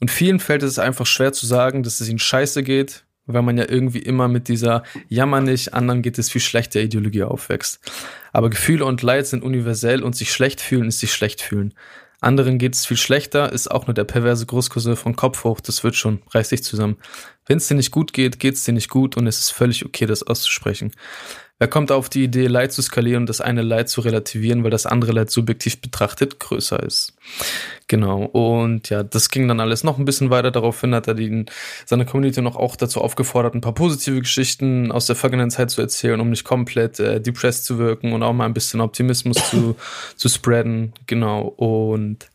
[0.00, 3.58] Und vielen fällt es einfach schwer zu sagen, dass es ihnen scheiße geht, weil man
[3.58, 7.80] ja irgendwie immer mit dieser Jammer nicht, anderen geht es viel schlechter Ideologie aufwächst.
[8.32, 11.74] Aber Gefühle und Leid sind universell und sich schlecht fühlen ist sich schlecht fühlen.
[12.20, 15.84] Anderen geht es viel schlechter, ist auch nur der perverse Großcousin von Kopf hoch, das
[15.84, 16.96] wird schon, reiß dich zusammen.
[17.46, 19.84] Wenn es dir nicht gut geht, geht es dir nicht gut und es ist völlig
[19.84, 20.92] okay, das auszusprechen.
[21.58, 24.70] Wer kommt auf die Idee, Leid zu skalieren und das eine Leid zu relativieren, weil
[24.70, 27.14] das andere Leid subjektiv betrachtet größer ist?
[27.88, 28.24] Genau.
[28.24, 30.50] Und ja, das ging dann alles noch ein bisschen weiter.
[30.50, 31.46] Daraufhin hat er die,
[31.86, 35.80] seine Community noch auch dazu aufgefordert, ein paar positive Geschichten aus der vergangenen Zeit zu
[35.80, 39.76] erzählen, um nicht komplett äh, depressed zu wirken und auch mal ein bisschen Optimismus zu,
[40.16, 40.92] zu spreaden.
[41.06, 41.42] Genau.
[41.42, 42.28] Und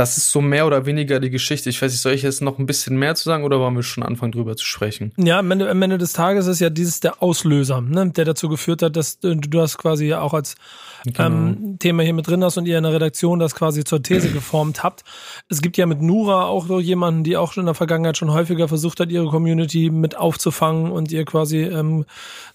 [0.00, 1.68] das ist so mehr oder weniger die Geschichte.
[1.68, 3.82] Ich weiß nicht, soll ich jetzt noch ein bisschen mehr zu sagen oder wollen wir
[3.82, 5.12] schon anfangen drüber zu sprechen?
[5.18, 8.48] Ja, am Ende, am Ende des Tages ist ja dieses der Auslöser, ne, der dazu
[8.48, 10.54] geführt hat, dass du, du das quasi ja auch als
[11.04, 11.26] genau.
[11.26, 14.30] ähm, Thema hier mit drin hast und ihr in der Redaktion das quasi zur These
[14.32, 15.04] geformt habt.
[15.50, 18.32] Es gibt ja mit Nura auch so jemanden, die auch schon in der Vergangenheit schon
[18.32, 22.06] häufiger versucht hat, ihre Community mit aufzufangen und ihr quasi ähm,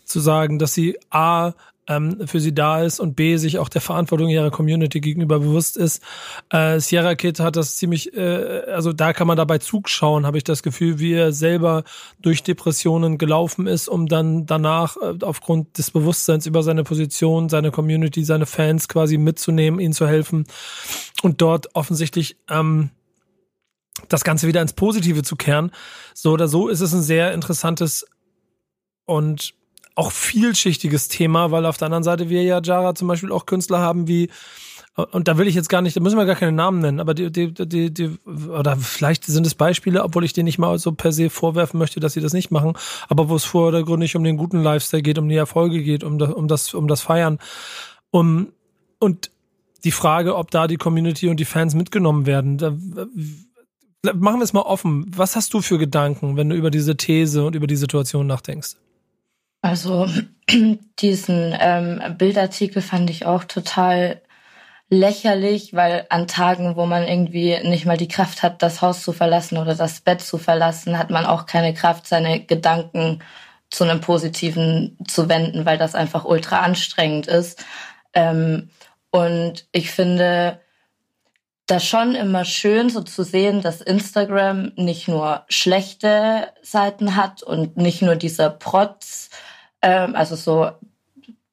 [0.03, 1.53] zu sagen, dass sie A,
[1.87, 5.77] ähm, für sie da ist und B, sich auch der Verantwortung ihrer Community gegenüber bewusst
[5.77, 6.01] ist.
[6.49, 10.43] Äh, Sierra Kid hat das ziemlich, äh, also da kann man dabei zuschauen, habe ich
[10.43, 11.83] das Gefühl, wie er selber
[12.19, 17.71] durch Depressionen gelaufen ist, um dann danach äh, aufgrund des Bewusstseins über seine Position, seine
[17.71, 20.45] Community, seine Fans quasi mitzunehmen, ihnen zu helfen
[21.21, 22.89] und dort offensichtlich ähm,
[24.09, 25.71] das Ganze wieder ins Positive zu kehren.
[26.13, 28.05] So oder so ist es ein sehr interessantes
[29.05, 29.53] und
[29.95, 33.79] auch vielschichtiges Thema, weil auf der anderen Seite wir ja Jara zum Beispiel auch Künstler
[33.79, 34.29] haben wie
[34.95, 37.13] und da will ich jetzt gar nicht, da müssen wir gar keine Namen nennen, aber
[37.13, 40.93] die, die, die, die, oder vielleicht sind es Beispiele, obwohl ich denen nicht mal so
[40.93, 42.77] per se vorwerfen möchte, dass sie das nicht machen,
[43.09, 46.31] aber wo es vordergründig um den guten Lifestyle geht, um die Erfolge geht, um das,
[46.31, 47.39] um das, um das Feiern.
[48.11, 48.53] Um,
[48.99, 49.31] und
[49.83, 52.71] die Frage, ob da die Community und die Fans mitgenommen werden, da,
[54.13, 55.05] machen wir es mal offen.
[55.13, 58.77] Was hast du für Gedanken, wenn du über diese These und über die Situation nachdenkst?
[59.65, 60.07] Also
[60.99, 64.21] diesen ähm, Bildartikel fand ich auch total
[64.89, 69.11] lächerlich, weil an Tagen, wo man irgendwie nicht mal die Kraft hat, das Haus zu
[69.11, 73.23] verlassen oder das Bett zu verlassen, hat man auch keine Kraft, seine Gedanken
[73.71, 77.65] zu einem Positiven zu wenden, weil das einfach ultra anstrengend ist.
[78.13, 78.69] Ähm,
[79.09, 80.59] und ich finde,
[81.65, 87.77] das schon immer schön, so zu sehen, dass Instagram nicht nur schlechte Seiten hat und
[87.77, 89.31] nicht nur dieser Protz,
[89.85, 90.71] ähm, also so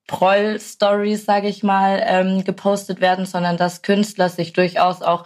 [0.06, 5.24] Proll-Stories, sage ich mal, ähm, gepostet werden, sondern dass Künstler sich durchaus auch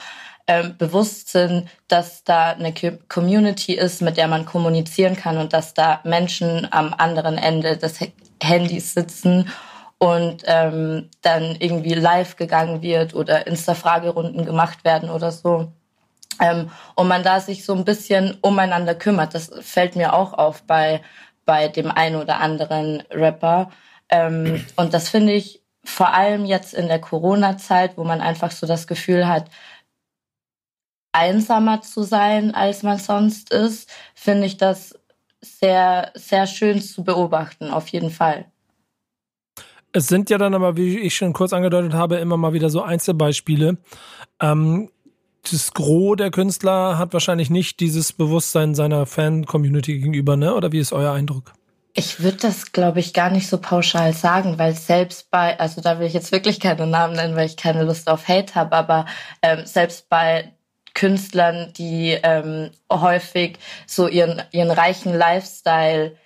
[0.49, 2.75] ähm, bewusst sind, dass da eine
[3.09, 7.99] Community ist, mit der man kommunizieren kann und dass da Menschen am anderen Ende des
[8.43, 9.51] Handys sitzen
[9.99, 15.73] und ähm, dann irgendwie live gegangen wird oder Insta-Fragerunden gemacht werden oder so.
[16.41, 19.35] Ähm, und man da sich so ein bisschen umeinander kümmert.
[19.35, 21.01] Das fällt mir auch auf bei
[21.47, 23.71] bei dem einen oder anderen Rapper.
[24.11, 28.67] Ähm, und das finde ich vor allem jetzt in der Corona-Zeit, wo man einfach so
[28.67, 29.49] das Gefühl hat,
[31.13, 34.99] einsamer zu sein, als man sonst ist, finde ich das
[35.41, 38.47] sehr, sehr schön zu beobachten, auf jeden Fall.
[39.93, 42.83] Es sind ja dann aber, wie ich schon kurz angedeutet habe, immer mal wieder so
[42.83, 43.79] Einzelbeispiele.
[44.43, 44.91] Ähm,
[45.53, 50.55] das Gros der Künstler hat wahrscheinlich nicht dieses Bewusstsein seiner Fan-Community gegenüber, ne?
[50.55, 51.53] Oder wie ist euer Eindruck?
[51.95, 55.99] Ich würde das, glaube ich, gar nicht so pauschal sagen, weil selbst bei, also da
[55.99, 59.07] will ich jetzt wirklich keine Namen nennen, weil ich keine Lust auf Hate habe, aber
[59.41, 60.53] ähm, selbst bei
[60.93, 66.17] Künstlern, die ähm, häufig so ihren, ihren reichen Lifestyle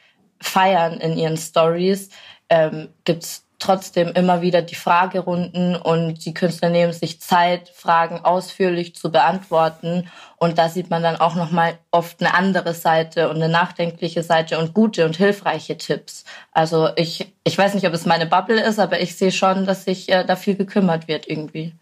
[0.40, 2.08] feiern in ihren Stories,
[2.48, 8.96] ähm, gibt's trotzdem immer wieder die Fragerunden und die Künstler nehmen sich Zeit, Fragen ausführlich
[8.96, 10.08] zu beantworten.
[10.36, 14.58] Und da sieht man dann auch nochmal oft eine andere Seite und eine nachdenkliche Seite
[14.58, 16.24] und gute und hilfreiche Tipps.
[16.52, 19.84] Also ich, ich weiß nicht, ob es meine Bubble ist, aber ich sehe schon, dass
[19.84, 21.74] sich äh, da viel gekümmert wird irgendwie.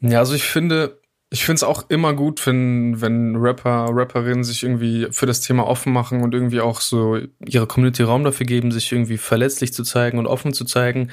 [0.00, 4.62] Ja, also ich finde, ich finde es auch immer gut, wenn, wenn Rapper, Rapperinnen sich
[4.62, 8.72] irgendwie für das Thema offen machen und irgendwie auch so ihre Community Raum dafür geben,
[8.72, 11.10] sich irgendwie verletzlich zu zeigen und offen zu zeigen.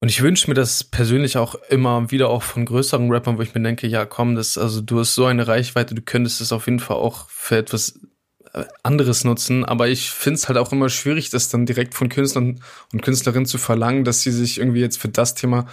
[0.00, 3.54] Und ich wünsche mir das persönlich auch immer wieder auch von größeren Rappern, wo ich
[3.54, 6.66] mir denke, ja komm, das, also du hast so eine Reichweite, du könntest es auf
[6.66, 7.98] jeden Fall auch für etwas
[8.52, 12.10] äh, anderes nutzen, aber ich finde es halt auch immer schwierig, das dann direkt von
[12.10, 12.60] Künstlern
[12.92, 15.66] und Künstlerinnen zu verlangen, dass sie sich irgendwie jetzt für das Thema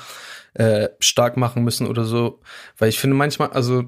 [0.54, 2.42] äh, stark machen müssen oder so.
[2.78, 3.86] Weil ich finde manchmal, also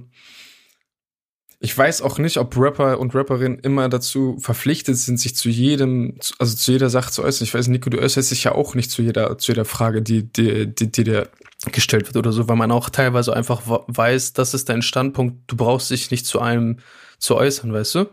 [1.60, 6.18] ich weiß auch nicht, ob Rapper und Rapperinnen immer dazu verpflichtet sind, sich zu jedem,
[6.38, 7.46] also zu jeder Sache zu äußern.
[7.46, 10.32] Ich weiß, Nico, du äußerst dich ja auch nicht zu jeder, zu jeder Frage, die,
[10.32, 11.30] die, die, die dir
[11.72, 15.56] gestellt wird oder so, weil man auch teilweise einfach weiß, das ist dein Standpunkt, du
[15.56, 16.80] brauchst dich nicht zu einem
[17.18, 18.06] zu äußern, weißt du?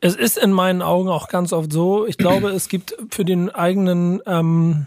[0.00, 2.06] Es ist in meinen Augen auch ganz oft so.
[2.06, 4.86] Ich glaube, es gibt für den eigenen ähm,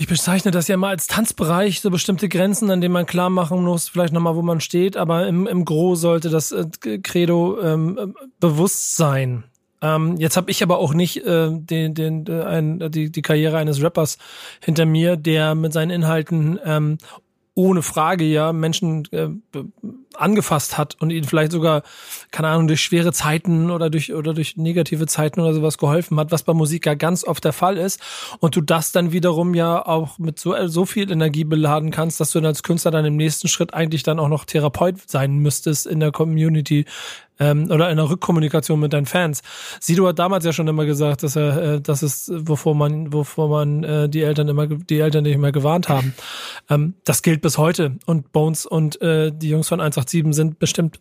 [0.00, 3.62] ich bezeichne das ja immer als Tanzbereich, so bestimmte Grenzen, an denen man klar machen
[3.62, 6.64] muss, vielleicht nochmal, wo man steht, aber im, im Gros sollte das äh,
[7.02, 9.44] Credo ähm, bewusst sein.
[9.82, 13.58] Ähm, jetzt habe ich aber auch nicht äh, den, den, äh, ein, die, die Karriere
[13.58, 14.16] eines Rappers
[14.62, 16.96] hinter mir, der mit seinen Inhalten ähm,
[17.54, 19.28] ohne Frage ja Menschen äh,
[20.20, 21.82] angefasst hat und ihnen vielleicht sogar,
[22.30, 26.32] keine Ahnung, durch schwere Zeiten oder durch oder durch negative Zeiten oder sowas geholfen hat,
[26.32, 28.00] was bei Musik ja ganz oft der Fall ist.
[28.40, 32.32] Und du das dann wiederum ja auch mit so, so viel Energie beladen kannst, dass
[32.32, 35.86] du dann als Künstler dann im nächsten Schritt eigentlich dann auch noch Therapeut sein müsstest
[35.86, 36.86] in der Community,
[37.40, 39.42] ähm, oder in der Rückkommunikation mit deinen Fans.
[39.80, 43.48] Sido hat damals ja schon immer gesagt, dass er, äh, das ist, wovor man, wovor
[43.48, 46.14] man äh, die Eltern immer, die Eltern nicht mehr gewarnt haben.
[46.68, 47.96] Ähm, das gilt bis heute.
[48.04, 51.00] Und Bones und äh, die Jungs von 187 sind bestimmt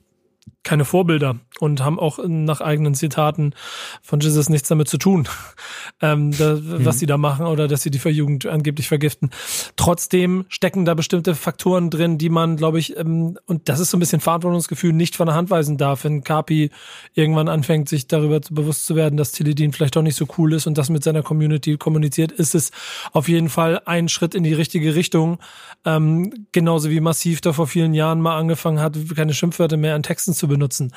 [0.64, 3.54] keine Vorbilder und haben auch nach eigenen Zitaten
[4.02, 5.28] von Jesus nichts damit zu tun,
[6.02, 6.86] ähm, da, mhm.
[6.86, 9.30] was sie da machen oder dass sie die Jugend angeblich vergiften.
[9.78, 13.98] Trotzdem stecken da bestimmte Faktoren drin, die man, glaube ich, ähm, und das ist so
[13.98, 16.04] ein bisschen Verantwortungsgefühl, nicht von der Hand weisen darf.
[16.04, 16.72] Wenn Kapi
[17.14, 20.68] irgendwann anfängt, sich darüber bewusst zu werden, dass Teledin vielleicht doch nicht so cool ist
[20.68, 22.72] und das mit seiner Community kommuniziert, ist es
[23.14, 25.40] auf jeden Fall ein Schritt in die richtige Richtung.
[25.86, 30.04] Ähm, genauso wie Massiv da vor vielen Jahren mal angefangen hat, keine Schimpfwörter mehr an
[30.04, 30.94] Texten zu benutzen.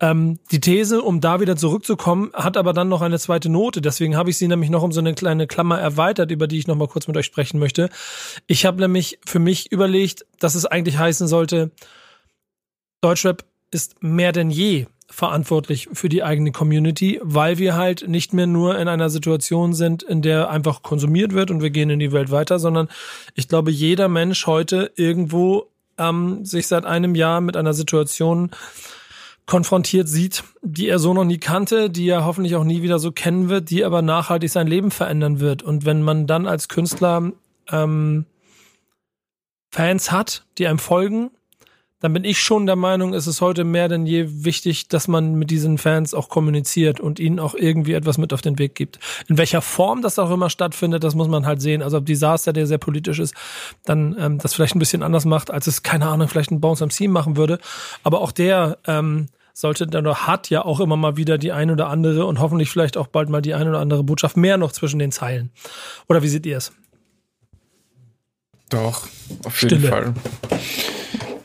[0.00, 3.80] Ähm, die These, um da wieder zurückzukommen, hat aber dann noch eine zweite Note.
[3.82, 6.66] Deswegen habe ich sie nämlich noch um so eine kleine Klammer erweitert, über die ich
[6.66, 7.90] noch mal kurz mit euch sprechen möchte.
[8.46, 11.70] Ich habe nämlich für mich überlegt, dass es eigentlich heißen sollte,
[13.02, 18.46] Deutschrap ist mehr denn je verantwortlich für die eigene Community, weil wir halt nicht mehr
[18.46, 22.12] nur in einer Situation sind, in der einfach konsumiert wird und wir gehen in die
[22.12, 22.88] Welt weiter, sondern
[23.34, 28.50] ich glaube, jeder Mensch heute irgendwo ähm, sich seit einem Jahr mit einer Situation
[29.46, 33.12] konfrontiert sieht, die er so noch nie kannte, die er hoffentlich auch nie wieder so
[33.12, 35.62] kennen wird, die aber nachhaltig sein Leben verändern wird.
[35.62, 37.32] Und wenn man dann als Künstler
[37.70, 38.26] ähm,
[39.70, 41.30] Fans hat, die einem folgen,
[42.00, 45.34] dann bin ich schon der Meinung, es ist heute mehr denn je wichtig, dass man
[45.34, 48.98] mit diesen Fans auch kommuniziert und ihnen auch irgendwie etwas mit auf den Weg gibt.
[49.28, 51.82] In welcher Form das auch immer stattfindet, das muss man halt sehen.
[51.82, 53.34] Also ob Disaster, der sehr politisch ist,
[53.84, 56.84] dann ähm, das vielleicht ein bisschen anders macht, als es, keine Ahnung, vielleicht ein Bounce
[56.84, 57.58] MC machen würde.
[58.02, 61.88] Aber auch der ähm, sollte dann hat ja auch immer mal wieder die eine oder
[61.88, 64.98] andere und hoffentlich vielleicht auch bald mal die eine oder andere Botschaft mehr noch zwischen
[64.98, 65.50] den Zeilen.
[66.08, 66.72] Oder wie seht ihr es?
[68.68, 69.06] Doch,
[69.44, 69.88] auf jeden Stille.
[69.88, 70.14] Fall.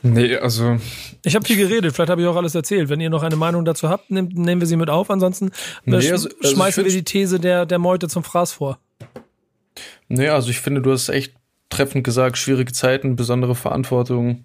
[0.02, 0.78] Nee, also.
[1.24, 2.88] Ich habe viel geredet, vielleicht habe ich auch alles erzählt.
[2.88, 5.10] Wenn ihr noch eine Meinung dazu habt, nehmt, nehmen wir sie mit auf.
[5.10, 5.52] Ansonsten
[5.84, 8.78] nee, also, also schmeißen wir die These der, der Meute zum Fraß vor.
[10.08, 11.34] Nee, also ich finde, du hast echt
[11.70, 14.44] treffend gesagt, schwierige Zeiten, besondere Verantwortung.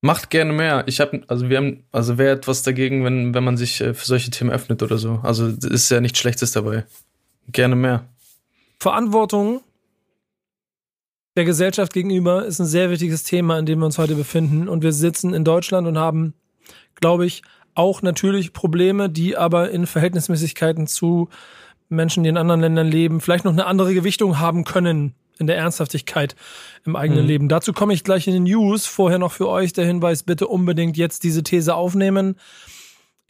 [0.00, 0.84] Macht gerne mehr.
[0.86, 4.06] Ich habe, also wir haben, also wer etwas dagegen, wenn, wenn man sich äh, für
[4.06, 5.20] solche Themen öffnet oder so.
[5.22, 6.84] Also ist ja nichts Schlechtes dabei.
[7.50, 8.04] Gerne mehr.
[8.78, 9.60] Verantwortung
[11.38, 14.68] der Gesellschaft gegenüber ist ein sehr wichtiges Thema, in dem wir uns heute befinden.
[14.68, 16.34] Und wir sitzen in Deutschland und haben,
[16.96, 17.42] glaube ich,
[17.76, 21.28] auch natürlich Probleme, die aber in Verhältnismäßigkeiten zu
[21.88, 25.56] Menschen, die in anderen Ländern leben, vielleicht noch eine andere Gewichtung haben können in der
[25.56, 26.34] Ernsthaftigkeit
[26.84, 27.28] im eigenen mhm.
[27.28, 27.48] Leben.
[27.48, 28.86] Dazu komme ich gleich in den News.
[28.86, 32.34] Vorher noch für euch der Hinweis, bitte unbedingt jetzt diese These aufnehmen.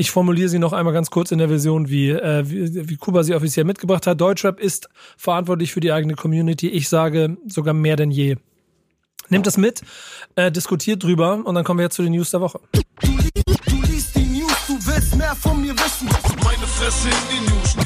[0.01, 3.25] Ich formuliere sie noch einmal ganz kurz in der Version, wie, äh, wie, wie Kuba
[3.25, 4.21] sie offiziell mitgebracht hat.
[4.21, 6.69] Deutschrap ist verantwortlich für die eigene Community.
[6.69, 8.37] Ich sage sogar mehr denn je.
[9.29, 9.83] Nehmt das mit,
[10.37, 12.61] äh, diskutiert drüber und dann kommen wir jetzt zu den News der Woche.
[13.03, 16.09] Du, du liest die News, du willst mehr von mir wissen.
[16.45, 17.77] Meine Fresse in die News.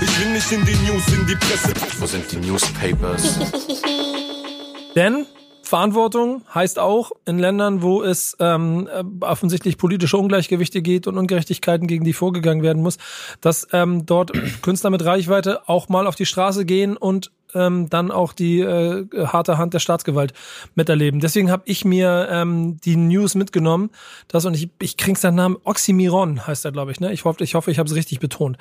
[0.00, 1.72] Ich will nicht in die News, in die Presse.
[2.00, 3.38] Wo sind die Newspapers?
[4.96, 5.26] Denn
[5.72, 11.86] Verantwortung heißt auch in Ländern, wo es ähm, äh, offensichtlich politische Ungleichgewichte geht und Ungerechtigkeiten,
[11.86, 12.98] gegen die vorgegangen werden muss,
[13.40, 18.10] dass ähm, dort Künstler mit Reichweite auch mal auf die Straße gehen und ähm, dann
[18.10, 20.32] auch die äh, harte Hand der Staatsgewalt
[20.74, 21.20] miterleben.
[21.20, 23.90] Deswegen habe ich mir ähm, die News mitgenommen.
[24.28, 27.00] Das und ich, ich krieg's seinen Namen Oxymiron heißt er, glaube ich.
[27.00, 27.12] Ne?
[27.12, 28.56] Ich hoffe, ich hoffe, ich habe es richtig betont.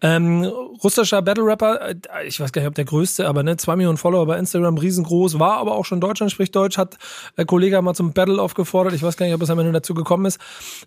[0.00, 0.44] Ähm,
[0.82, 1.94] russischer Battle Rapper, äh,
[2.26, 5.38] ich weiß gar nicht, ob der größte, aber ne, zwei Millionen Follower bei Instagram, riesengroß,
[5.38, 6.96] war aber auch schon Deutschland spricht Deutsch, hat
[7.36, 8.94] äh, Kollege mal zum Battle aufgefordert.
[8.94, 10.40] Ich weiß gar nicht, ob es am Ende dazu gekommen ist.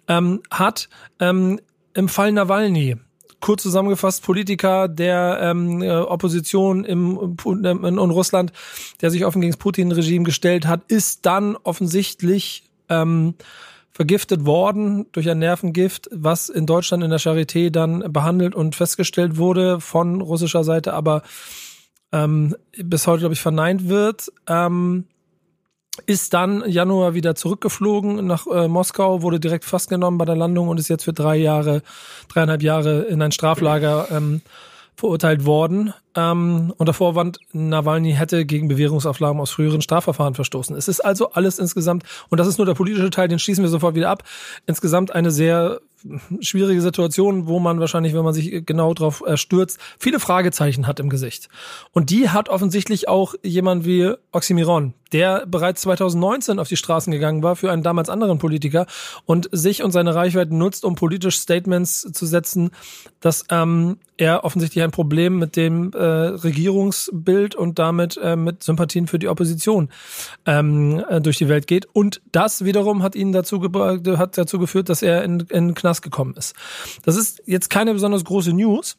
[0.08, 1.60] Ähm, hat ähm,
[1.94, 2.98] im Fall Nawalny
[3.40, 8.52] kurz zusammengefasst Politiker der ähm, äh, Opposition im, in, in Russland,
[9.02, 13.36] der sich offen gegen das Putin-Regime gestellt hat, ist dann offensichtlich ähm,
[13.92, 19.38] vergiftet worden durch ein Nervengift, was in Deutschland in der Charité dann behandelt und festgestellt
[19.38, 21.24] wurde von russischer Seite, aber
[22.12, 24.32] ähm, bis heute, glaube ich, verneint wird.
[24.48, 25.06] Ähm,
[26.06, 30.80] ist dann Januar wieder zurückgeflogen nach äh, Moskau, wurde direkt festgenommen bei der Landung und
[30.80, 31.82] ist jetzt für drei Jahre,
[32.28, 34.42] dreieinhalb Jahre in ein Straflager ähm,
[34.96, 40.76] verurteilt worden ähm, unter Vorwand, Nawalny hätte gegen Bewährungsauflagen aus früheren Strafverfahren verstoßen.
[40.76, 43.70] Es ist also alles insgesamt, und das ist nur der politische Teil, den schließen wir
[43.70, 44.24] sofort wieder ab,
[44.66, 45.80] insgesamt eine sehr
[46.42, 51.10] schwierige Situation, wo man wahrscheinlich, wenn man sich genau drauf stürzt, viele Fragezeichen hat im
[51.10, 51.50] Gesicht.
[51.92, 57.44] Und die hat offensichtlich auch jemand wie Oxymiron, der bereits 2019 auf die Straßen gegangen
[57.44, 58.86] war für einen damals anderen Politiker
[59.26, 62.72] und sich und seine Reichweite nutzt, um politisch Statements zu setzen,
[63.20, 69.08] dass ähm, er offensichtlich ein Problem mit dem äh, Regierungsbild und damit äh, mit Sympathien
[69.08, 69.90] für die Opposition
[70.46, 71.88] ähm, äh, durch die Welt geht.
[71.94, 76.02] Und das wiederum hat ihn dazu, hat dazu geführt, dass er in, in den Knast
[76.04, 76.56] gekommen ist.
[77.04, 78.98] Das ist jetzt keine besonders große News.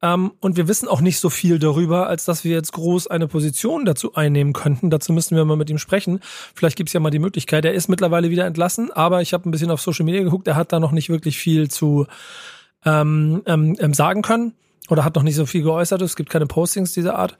[0.00, 3.26] Ähm, und wir wissen auch nicht so viel darüber, als dass wir jetzt groß eine
[3.26, 4.90] Position dazu einnehmen könnten.
[4.90, 6.20] Dazu müssten wir mal mit ihm sprechen.
[6.54, 7.64] Vielleicht gibt es ja mal die Möglichkeit.
[7.64, 10.46] Er ist mittlerweile wieder entlassen, aber ich habe ein bisschen auf Social Media geguckt.
[10.46, 12.06] Er hat da noch nicht wirklich viel zu
[12.84, 14.52] ähm, ähm, ähm sagen können
[14.88, 16.02] oder hat noch nicht so viel geäußert.
[16.02, 17.38] Es gibt keine Postings dieser Art.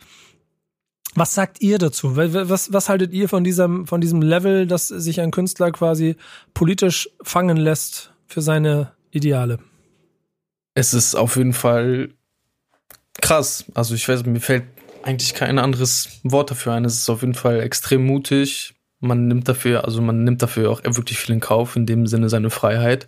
[1.15, 2.17] Was sagt ihr dazu?
[2.17, 6.17] Was, was haltet ihr von diesem, von diesem Level, dass sich ein Künstler quasi
[6.55, 9.61] politisch fangen lässt für seine Ideale?
[10.75, 12.11] Es ist auf jeden Fall
[13.23, 13.65] krass.
[13.75, 14.65] Also ich weiß, mir fällt
[15.05, 16.85] eigentlich kein anderes Wort dafür ein.
[16.85, 18.75] Es ist auf jeden Fall extrem mutig.
[18.99, 22.29] Man nimmt dafür, also man nimmt dafür auch wirklich viel in Kauf, in dem Sinne
[22.29, 23.07] seine Freiheit.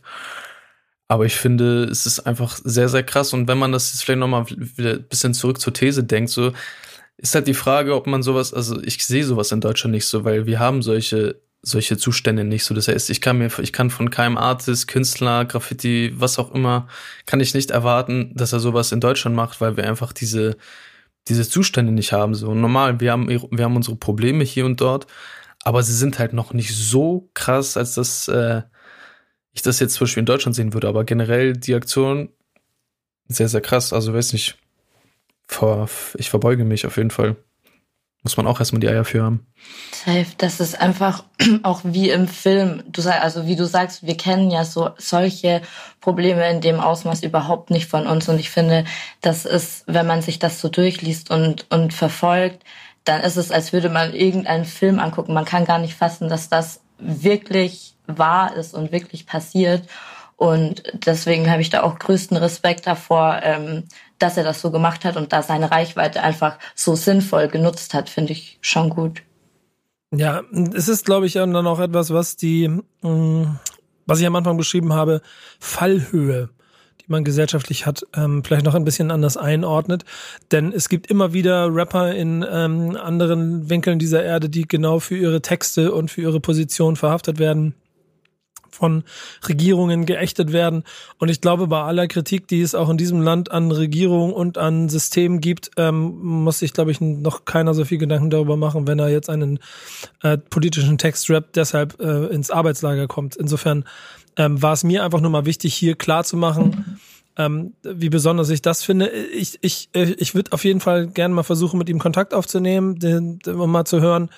[1.09, 3.33] Aber ich finde, es ist einfach sehr, sehr krass.
[3.33, 6.53] Und wenn man das jetzt vielleicht nochmal wieder ein bisschen zurück zur These denkt, so
[7.17, 10.25] ist halt die Frage, ob man sowas, also ich sehe sowas in Deutschland nicht so,
[10.25, 12.75] weil wir haben solche solche Zustände nicht so.
[12.75, 16.87] Das heißt, ich kann mir, ich kann von keinem Artist, Künstler, Graffiti, was auch immer,
[17.27, 20.57] kann ich nicht erwarten, dass er sowas in Deutschland macht, weil wir einfach diese,
[21.27, 22.35] diese Zustände nicht haben.
[22.35, 25.09] So normal, wir haben, wir haben unsere Probleme hier und dort,
[25.65, 28.63] aber sie sind halt noch nicht so krass, als das, äh,
[29.53, 32.29] ich das jetzt zum Beispiel in Deutschland sehen würde, aber generell die Aktion
[33.27, 33.93] sehr, sehr krass.
[33.93, 34.57] Also weiß nicht,
[35.49, 37.37] ich verbeuge mich auf jeden Fall.
[38.23, 39.47] Muss man auch erstmal die Eier für haben.
[39.93, 41.25] Safe, das ist einfach
[41.63, 42.83] auch wie im Film.
[42.87, 45.63] Du sagst, also wie du sagst, wir kennen ja so solche
[46.01, 48.29] Probleme in dem Ausmaß überhaupt nicht von uns.
[48.29, 48.85] Und ich finde,
[49.21, 52.65] das ist, wenn man sich das so durchliest und, und verfolgt,
[53.05, 55.33] dann ist es, als würde man irgendeinen Film angucken.
[55.33, 59.89] Man kann gar nicht fassen, dass das wirklich wahr ist und wirklich passiert.
[60.37, 63.85] Und deswegen habe ich da auch größten Respekt davor, ähm,
[64.19, 68.09] dass er das so gemacht hat und da seine Reichweite einfach so sinnvoll genutzt hat,
[68.09, 69.23] finde ich schon gut.
[70.15, 70.43] Ja,
[70.75, 73.59] es ist, glaube ich, dann auch etwas, was die, mm,
[74.07, 75.21] was ich am Anfang beschrieben habe,
[75.59, 76.49] Fallhöhe,
[77.01, 80.05] die man gesellschaftlich hat, ähm, vielleicht noch ein bisschen anders einordnet.
[80.53, 85.17] Denn es gibt immer wieder Rapper in ähm, anderen Winkeln dieser Erde, die genau für
[85.17, 87.75] ihre Texte und für ihre Position verhaftet werden
[88.71, 89.05] von
[89.49, 90.85] Regierungen geächtet werden.
[91.19, 94.59] Und ich glaube, bei aller Kritik, die es auch in diesem Land an Regierung und
[94.59, 98.87] an Systemen gibt, ähm, muss sich, glaube ich, noch keiner so viel Gedanken darüber machen,
[98.87, 99.59] wenn er jetzt einen
[100.23, 103.37] äh, politischen Text rappt, deshalb äh, ins Arbeitslager kommt.
[103.37, 103.85] Insofern
[104.37, 106.99] ähm, war es mir einfach nur mal wichtig, hier klar zu machen,
[107.37, 109.09] ähm, wie besonders ich das finde.
[109.09, 113.39] Ich, ich, ich würde auf jeden Fall gerne mal versuchen, mit ihm Kontakt aufzunehmen, den,
[113.47, 114.31] um mal zu hören,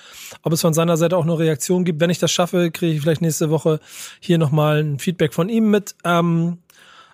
[0.43, 2.01] ob es von seiner Seite auch eine Reaktion gibt.
[2.01, 3.81] Wenn ich das schaffe, kriege ich vielleicht nächste Woche
[4.21, 5.95] hier nochmal ein Feedback von ihm mit.
[6.05, 6.59] Ähm,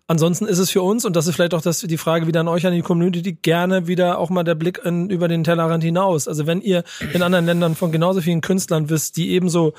[0.06, 2.48] Ansonsten ist es für uns, und das ist vielleicht auch das, die Frage wieder an
[2.48, 6.28] euch, an die Community, gerne wieder auch mal der Blick in, über den Tellerrand hinaus.
[6.28, 9.72] Also wenn ihr in anderen Ländern von genauso vielen Künstlern wisst, die ebenso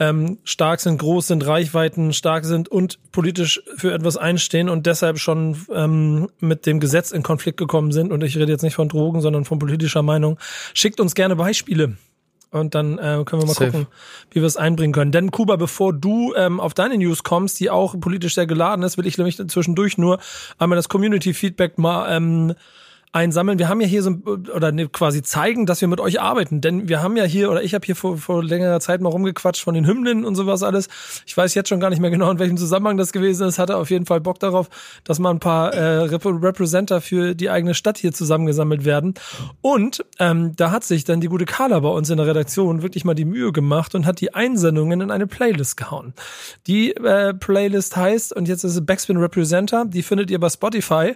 [0.00, 5.18] ähm, stark sind, groß sind, Reichweiten stark sind und politisch für etwas einstehen und deshalb
[5.18, 8.10] schon ähm, mit dem Gesetz in Konflikt gekommen sind.
[8.10, 10.38] Und ich rede jetzt nicht von Drogen, sondern von politischer Meinung.
[10.72, 11.96] Schickt uns gerne Beispiele.
[12.50, 13.70] Und dann äh, können wir mal Safe.
[13.70, 13.86] gucken,
[14.30, 15.12] wie wir es einbringen können.
[15.12, 18.98] Denn Kuba, bevor du ähm, auf deine News kommst, die auch politisch sehr geladen ist,
[18.98, 20.18] will ich nämlich zwischendurch nur
[20.58, 22.54] einmal das Community Feedback mal ähm,
[23.12, 23.58] einsammeln.
[23.58, 24.10] Wir haben ja hier so
[24.54, 27.62] oder ne, quasi zeigen, dass wir mit euch arbeiten, denn wir haben ja hier oder
[27.62, 30.88] ich habe hier vor, vor längerer Zeit mal rumgequatscht von den Hymnen und sowas alles.
[31.26, 33.58] Ich weiß jetzt schon gar nicht mehr genau, in welchem Zusammenhang das gewesen ist.
[33.58, 34.68] Hatte auf jeden Fall Bock darauf,
[35.02, 39.14] dass mal ein paar äh, Rep Representer für die eigene Stadt hier zusammengesammelt werden.
[39.60, 43.04] Und ähm, da hat sich dann die gute Carla bei uns in der Redaktion wirklich
[43.04, 46.14] mal die Mühe gemacht und hat die Einsendungen in eine Playlist gehauen.
[46.68, 49.84] Die äh, Playlist heißt und jetzt ist es Backspin Representer.
[49.84, 51.14] Die findet ihr bei Spotify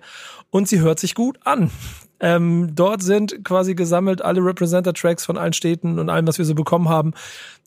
[0.54, 1.72] und sie hört sich gut an.
[2.20, 6.54] Ähm, dort sind quasi gesammelt alle Representer-Tracks von allen Städten und allem, was wir so
[6.54, 7.12] bekommen haben.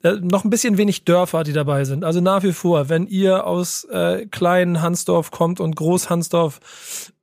[0.04, 2.06] Äh, noch ein bisschen wenig Dörfer, die dabei sind.
[2.06, 6.62] Also nach wie vor, wenn ihr aus äh, kleinen Hansdorf kommt und Groß Hansdorf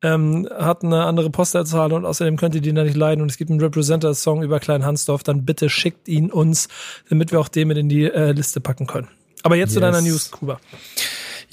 [0.03, 3.39] ähm, hat eine andere Postleitzahl und außerdem könnt ihr die da nicht leiden und es
[3.39, 6.69] gibt einen Representer-Song über Klein Hansdorf, dann bitte schickt ihn uns,
[7.09, 9.09] damit wir auch den mit in die äh, Liste packen können.
[9.43, 9.75] Aber jetzt yes.
[9.75, 10.61] zu deiner News, Kuba.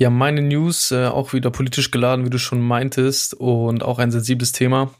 [0.01, 4.09] Ja, meine News, äh, auch wieder politisch geladen, wie du schon meintest, und auch ein
[4.09, 4.91] sensibles Thema.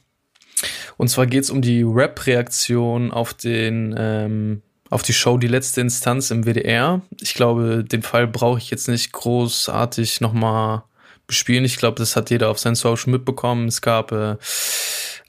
[0.96, 5.82] Und zwar geht es um die Rap-Reaktion auf den ähm, auf die Show Die letzte
[5.82, 7.02] Instanz im WDR.
[7.20, 10.84] Ich glaube, den Fall brauche ich jetzt nicht großartig nochmal
[11.26, 11.66] bespielen.
[11.66, 13.70] Ich glaube, das hat jeder auf seinen Social mitbekommen.
[13.70, 14.38] Es gab äh, eine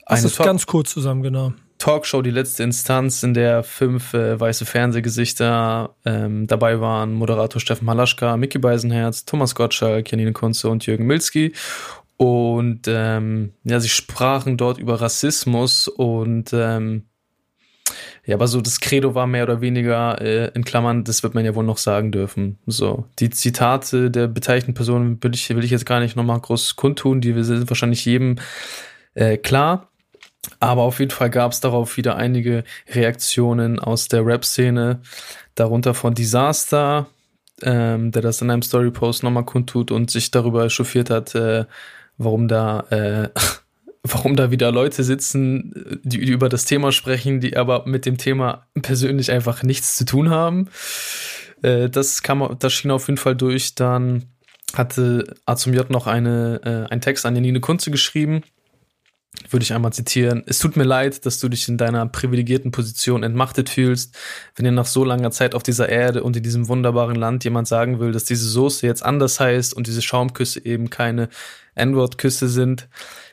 [0.05, 1.51] das ist ganz kurz zusammen, genau.
[1.83, 7.11] Talkshow, die letzte Instanz, in der fünf äh, weiße Fernsehgesichter ähm, dabei waren.
[7.11, 11.51] Moderator Steffen Halaschka, Mickey Beisenherz, Thomas Gottschalk, Janine Kunze und Jürgen Milski.
[12.15, 17.03] Und ähm, ja, sie sprachen dort über Rassismus und ähm,
[18.25, 21.43] ja, aber so das Credo war mehr oder weniger äh, in Klammern, das wird man
[21.43, 22.59] ja wohl noch sagen dürfen.
[22.65, 26.77] So, die Zitate der beteiligten Personen will ich, will ich jetzt gar nicht nochmal groß
[26.77, 28.37] kundtun, die sind wahrscheinlich jedem
[29.15, 29.89] äh, klar.
[30.59, 35.01] Aber auf jeden Fall gab es darauf wieder einige Reaktionen aus der Rap-Szene,
[35.55, 37.07] darunter von Disaster,
[37.61, 41.65] ähm, der das in einem Story-Post nochmal kundtut und sich darüber chauffiert hat, äh,
[42.17, 43.29] warum da, äh,
[44.03, 48.17] warum da wieder Leute sitzen, die, die, über das Thema sprechen, die aber mit dem
[48.17, 50.69] Thema persönlich einfach nichts zu tun haben.
[51.61, 53.75] Äh, das kam, das schien auf jeden Fall durch.
[53.75, 54.25] Dann
[54.73, 58.41] hatte A zum J noch eine, äh, einen Text an Janine Kunze geschrieben,
[59.49, 60.43] würde ich einmal zitieren.
[60.45, 64.15] Es tut mir leid, dass du dich in deiner privilegierten Position entmachtet fühlst,
[64.55, 67.67] wenn dir nach so langer Zeit auf dieser Erde und in diesem wunderbaren Land jemand
[67.67, 71.29] sagen will, dass diese Soße jetzt anders heißt und diese Schaumküsse eben keine
[71.75, 72.87] N-Word-Küsse sind.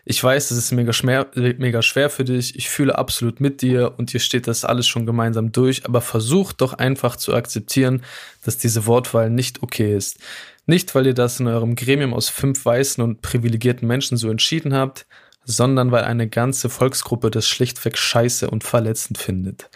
[0.04, 2.56] Ich weiß, das ist mega schwer, mega schwer für dich.
[2.56, 6.52] Ich fühle absolut mit dir und dir steht das alles schon gemeinsam durch, aber versuch
[6.52, 8.02] doch einfach zu akzeptieren,
[8.44, 10.18] dass diese Wortwahl nicht okay ist.
[10.66, 14.72] Nicht, weil ihr das in eurem Gremium aus fünf weißen und privilegierten Menschen so entschieden
[14.72, 15.06] habt,
[15.50, 19.68] sondern weil eine ganze Volksgruppe das schlichtweg scheiße und verletzend findet.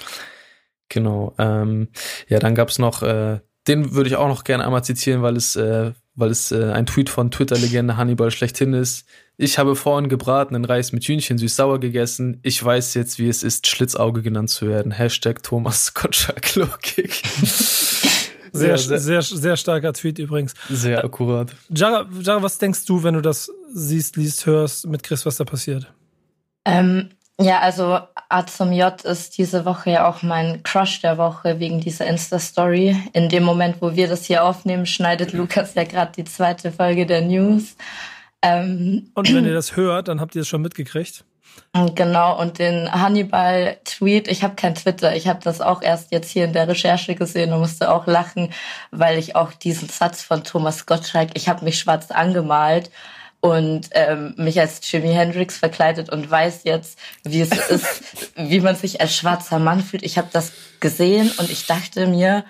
[0.88, 1.34] Genau.
[1.38, 1.88] Ähm,
[2.28, 5.56] ja, dann gab's noch, äh, den würde ich auch noch gerne einmal zitieren, weil es,
[5.56, 9.06] äh, weil es äh, ein Tweet von Twitter-Legende Hannibal schlechthin ist.
[9.36, 12.38] Ich habe vorhin gebratenen Reis mit Hühnchen süß-sauer gegessen.
[12.42, 14.92] Ich weiß jetzt, wie es ist, Schlitzauge genannt zu werden.
[14.92, 17.22] Hashtag Thomas Gottschalk-Logik.
[18.54, 20.54] Sehr, sehr, sehr, sehr, starker Tweet übrigens.
[20.70, 21.50] Sehr akkurat.
[21.70, 25.44] Jara, Jara, was denkst du, wenn du das siehst, liest, hörst mit Chris, was da
[25.44, 25.92] passiert?
[26.64, 27.98] Ähm, ja, also
[28.28, 32.96] A zum J ist diese Woche ja auch mein Crush der Woche wegen dieser Insta-Story.
[33.12, 37.06] In dem Moment, wo wir das hier aufnehmen, schneidet Lukas ja gerade die zweite Folge
[37.06, 37.76] der News.
[38.40, 41.24] Ähm, Und wenn ihr das hört, dann habt ihr es schon mitgekriegt.
[41.96, 46.44] Genau, und den Hannibal-Tweet, ich habe kein Twitter, ich habe das auch erst jetzt hier
[46.44, 48.52] in der Recherche gesehen und musste auch lachen,
[48.92, 52.92] weil ich auch diesen Satz von Thomas Gottschalk, ich habe mich schwarz angemalt
[53.40, 58.02] und ähm, mich als Jimi Hendrix verkleidet und weiß jetzt, wie es ist,
[58.36, 60.04] wie man sich als schwarzer Mann fühlt.
[60.04, 62.44] Ich habe das gesehen und ich dachte mir,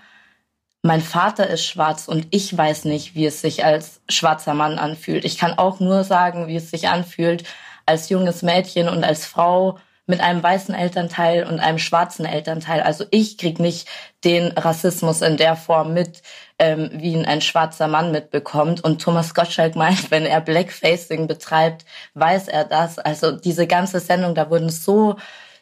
[0.82, 5.24] mein Vater ist schwarz und ich weiß nicht, wie es sich als schwarzer Mann anfühlt.
[5.24, 7.44] Ich kann auch nur sagen, wie es sich anfühlt,
[7.86, 12.82] als junges Mädchen und als Frau mit einem weißen Elternteil und einem schwarzen Elternteil.
[12.82, 13.88] Also ich krieg nicht
[14.22, 16.22] den Rassismus in der Form mit,
[16.58, 18.84] ähm, wie ihn ein schwarzer Mann mitbekommt.
[18.84, 22.98] Und Thomas Gottschalk meint, wenn er Blackfacing betreibt, weiß er das.
[22.98, 25.16] Also diese ganze Sendung, da wurden so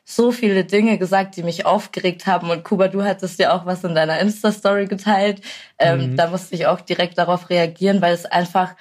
[0.04, 2.50] so viele Dinge gesagt, die mich aufgeregt haben.
[2.50, 5.40] Und Kuba, du hattest ja auch was in deiner Insta-Story geteilt.
[5.78, 6.16] Ähm, mhm.
[6.16, 8.74] Da musste ich auch direkt darauf reagieren, weil es einfach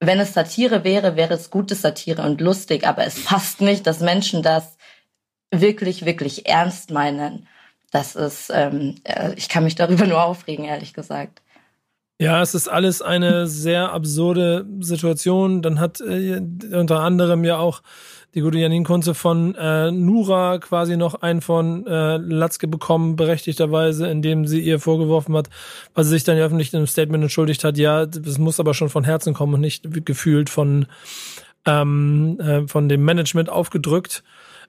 [0.00, 4.00] wenn es Satire wäre, wäre es gute Satire und lustig, aber es passt nicht, dass
[4.00, 4.76] Menschen das
[5.50, 7.46] wirklich, wirklich ernst meinen.
[7.90, 11.42] Das ist, ähm, äh, ich kann mich darüber nur aufregen, ehrlich gesagt.
[12.20, 15.62] Ja, es ist alles eine sehr absurde Situation.
[15.62, 16.40] Dann hat äh,
[16.72, 17.82] unter anderem ja auch
[18.34, 24.08] die gute Janine Kunze von äh, Nura quasi noch einen von äh, Latzke bekommen, berechtigterweise,
[24.08, 25.48] indem sie ihr vorgeworfen hat,
[25.94, 28.74] weil sie sich dann ja öffentlich in einem Statement entschuldigt hat, ja, das muss aber
[28.74, 30.86] schon von Herzen kommen und nicht gefühlt von,
[31.66, 34.22] ähm, äh, von dem Management aufgedrückt.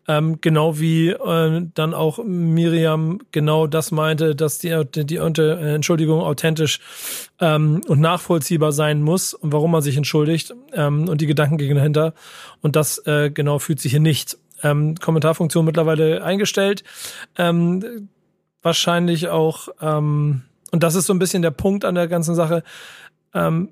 [0.07, 5.75] Ähm, genau wie äh, dann auch Miriam genau das meinte, dass die, die, die äh,
[5.75, 6.79] Entschuldigung authentisch
[7.39, 11.75] ähm, und nachvollziehbar sein muss und warum man sich entschuldigt ähm, und die Gedanken gegen
[11.75, 12.13] dahinter.
[12.61, 14.37] Und das äh, genau fühlt sich hier nicht.
[14.63, 16.83] Ähm, Kommentarfunktion mittlerweile eingestellt.
[17.37, 18.09] Ähm,
[18.61, 22.63] wahrscheinlich auch, ähm, und das ist so ein bisschen der Punkt an der ganzen Sache,
[23.33, 23.69] ähm,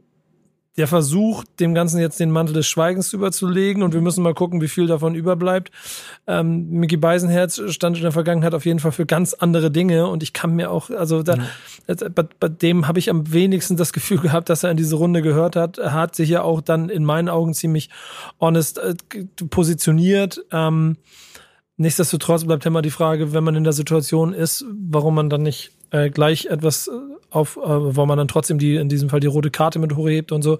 [0.79, 4.61] der Versuch, dem Ganzen jetzt den Mantel des Schweigens überzulegen und wir müssen mal gucken,
[4.61, 5.71] wie viel davon überbleibt.
[6.25, 10.23] Ähm, Mickey Beisenherz stand in der Vergangenheit auf jeden Fall für ganz andere Dinge und
[10.23, 12.13] ich kann mir auch, also da, mhm.
[12.15, 15.21] bei, bei, dem habe ich am wenigsten das Gefühl gehabt, dass er in diese Runde
[15.21, 15.77] gehört hat.
[15.77, 17.89] Er hat sich ja auch dann in meinen Augen ziemlich
[18.39, 18.95] honest äh,
[19.49, 20.45] positioniert.
[20.51, 20.95] Ähm,
[21.79, 25.71] nichtsdestotrotz bleibt immer die Frage, wenn man in der Situation ist, warum man dann nicht
[25.91, 26.91] äh, gleich etwas äh,
[27.31, 30.31] auf, äh, wo man dann trotzdem die, in diesem Fall die rote Karte mit hochhebt
[30.31, 30.59] und so.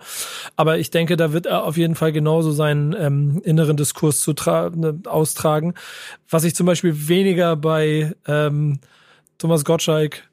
[0.56, 4.34] Aber ich denke, da wird er auf jeden Fall genauso seinen ähm, inneren Diskurs zu
[4.34, 5.74] ne, austragen.
[6.30, 8.80] Was ich zum Beispiel weniger bei ähm,
[9.38, 10.29] Thomas Gottschalk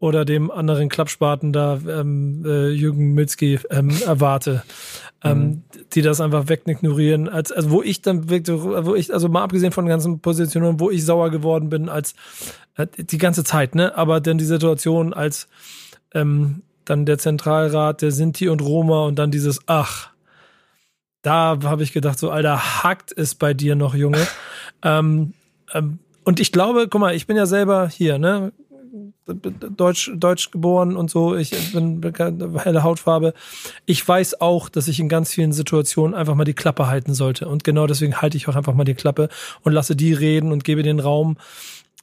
[0.00, 4.64] oder dem anderen Klappspaten da, ähm, äh, Jürgen Milzki, ähm, erwarte.
[5.22, 5.62] Ähm, mhm.
[5.92, 9.70] die das einfach wegignorieren, als, also wo ich dann wirklich, wo ich, also mal abgesehen
[9.70, 12.14] von den ganzen Positionen, wo ich sauer geworden bin, als
[12.76, 13.98] äh, die ganze Zeit, ne?
[13.98, 15.46] Aber dann die Situation als
[16.14, 20.10] ähm, dann der Zentralrat der Sinti und Roma und dann dieses Ach,
[21.22, 24.26] da habe ich gedacht, so, Alter, hackt es bei dir noch, Junge.
[24.82, 25.34] ähm,
[25.74, 28.52] ähm, und ich glaube, guck mal, ich bin ja selber hier, ne?
[29.26, 31.36] Deutsch, Deutsch geboren und so.
[31.36, 32.00] Ich bin
[32.56, 33.34] helle Hautfarbe.
[33.86, 37.48] Ich weiß auch, dass ich in ganz vielen Situationen einfach mal die Klappe halten sollte.
[37.48, 39.28] Und genau deswegen halte ich auch einfach mal die Klappe
[39.62, 41.36] und lasse die reden und gebe den Raum,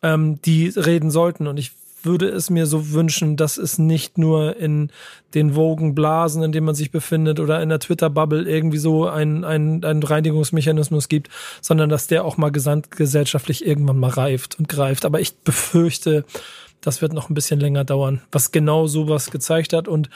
[0.02, 1.48] ähm, die reden sollten.
[1.48, 1.72] Und ich
[2.04, 4.92] würde es mir so wünschen, dass es nicht nur in
[5.34, 9.44] den wogen Blasen, in denen man sich befindet, oder in der Twitter-Bubble irgendwie so einen
[9.44, 11.30] ein Reinigungsmechanismus gibt,
[11.62, 15.06] sondern dass der auch mal gesamtgesellschaftlich irgendwann mal reift und greift.
[15.06, 16.24] Aber ich befürchte,
[16.82, 19.88] das wird noch ein bisschen länger dauern, was genau sowas gezeigt hat.
[19.88, 20.10] Und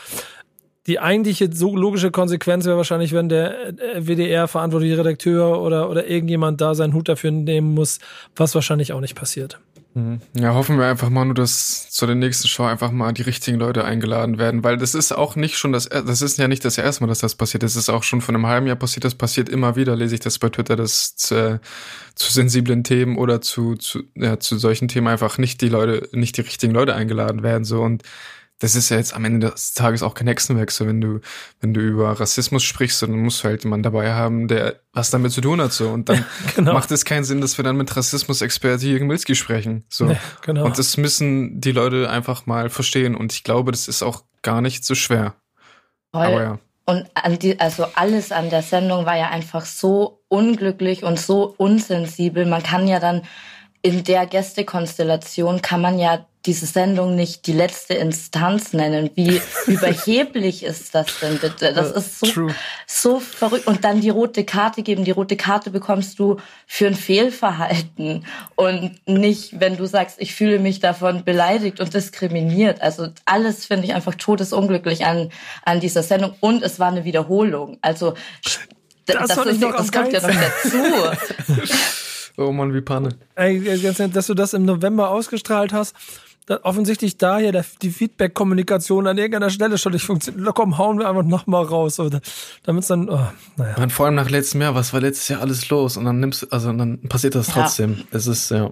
[0.87, 6.59] die eigentliche so logische Konsequenz wäre wahrscheinlich, wenn der äh, WDR-verantwortliche Redakteur oder, oder irgendjemand
[6.59, 7.99] da seinen Hut dafür nehmen muss,
[8.35, 9.59] was wahrscheinlich auch nicht passiert.
[10.33, 13.59] Ja, hoffen wir einfach mal nur, dass zu der nächsten Show einfach mal die richtigen
[13.59, 16.77] Leute eingeladen werden, weil das ist auch nicht schon das, das ist ja nicht das
[16.77, 17.63] erste Mal, dass das passiert.
[17.63, 19.03] Das ist auch schon von einem halben Jahr passiert.
[19.03, 21.59] Das passiert immer wieder, lese ich das bei Twitter, dass zu,
[22.15, 26.37] zu sensiblen Themen oder zu, zu, ja, zu solchen Themen einfach nicht die Leute, nicht
[26.37, 28.03] die richtigen Leute eingeladen werden, so und
[28.61, 31.19] das ist ja jetzt am Ende des Tages auch kein Hexenwechsel, wenn du,
[31.61, 35.31] wenn du über Rassismus sprichst, dann musst du halt jemanden dabei haben, der was damit
[35.31, 35.89] zu tun hat, so.
[35.89, 36.23] Und dann
[36.55, 36.73] genau.
[36.73, 40.05] macht es keinen Sinn, dass wir dann mit Rassismus-Experte Jürgen Milski sprechen, so.
[40.05, 40.65] Nee, genau.
[40.65, 43.15] Und das müssen die Leute einfach mal verstehen.
[43.15, 45.33] Und ich glaube, das ist auch gar nicht so schwer.
[46.11, 46.25] Voll.
[46.25, 46.59] Aber ja.
[46.85, 51.55] Und an die, also alles an der Sendung war ja einfach so unglücklich und so
[51.57, 52.45] unsensibel.
[52.45, 53.23] Man kann ja dann
[53.81, 59.11] in der Gästekonstellation kann man ja diese Sendung nicht die letzte Instanz nennen.
[59.15, 61.73] Wie überheblich ist das denn bitte?
[61.73, 62.49] Das ist so,
[62.87, 63.67] so verrückt.
[63.67, 65.03] Und dann die rote Karte geben.
[65.03, 68.25] Die rote Karte bekommst du für ein Fehlverhalten
[68.55, 72.81] und nicht, wenn du sagst, ich fühle mich davon beleidigt und diskriminiert.
[72.81, 75.31] Also alles finde ich einfach todesunglücklich an,
[75.63, 76.33] an dieser Sendung.
[76.39, 77.77] Und es war eine Wiederholung.
[77.81, 78.15] Also
[79.05, 81.61] das, das, ist, das kommt ja noch dazu.
[82.37, 83.09] Oh Mann, wie Panne.
[83.35, 83.79] Ey,
[84.13, 85.95] dass du das im November ausgestrahlt hast,
[86.63, 90.53] offensichtlich daher der, die Feedback-Kommunikation an irgendeiner Stelle schon nicht funktioniert.
[90.55, 92.01] Komm, hauen wir einfach nochmal raus.
[92.63, 93.27] Damit es dann, oh,
[93.57, 93.75] naja.
[93.77, 95.97] Man, vor allem nach letztem Jahr, was war letztes Jahr alles los?
[95.97, 97.95] Und dann nimmst also dann passiert das trotzdem.
[97.97, 98.03] Ja.
[98.11, 98.71] Es ist, ja.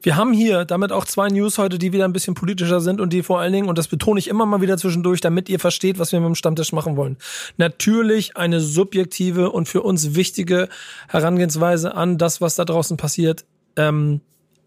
[0.00, 3.12] Wir haben hier damit auch zwei News heute, die wieder ein bisschen politischer sind und
[3.12, 5.98] die vor allen Dingen, und das betone ich immer mal wieder zwischendurch, damit ihr versteht,
[5.98, 7.16] was wir mit dem Stammtisch machen wollen.
[7.56, 10.68] Natürlich eine subjektive und für uns wichtige
[11.08, 13.44] Herangehensweise an das, was da draußen passiert,
[13.76, 14.20] ähm,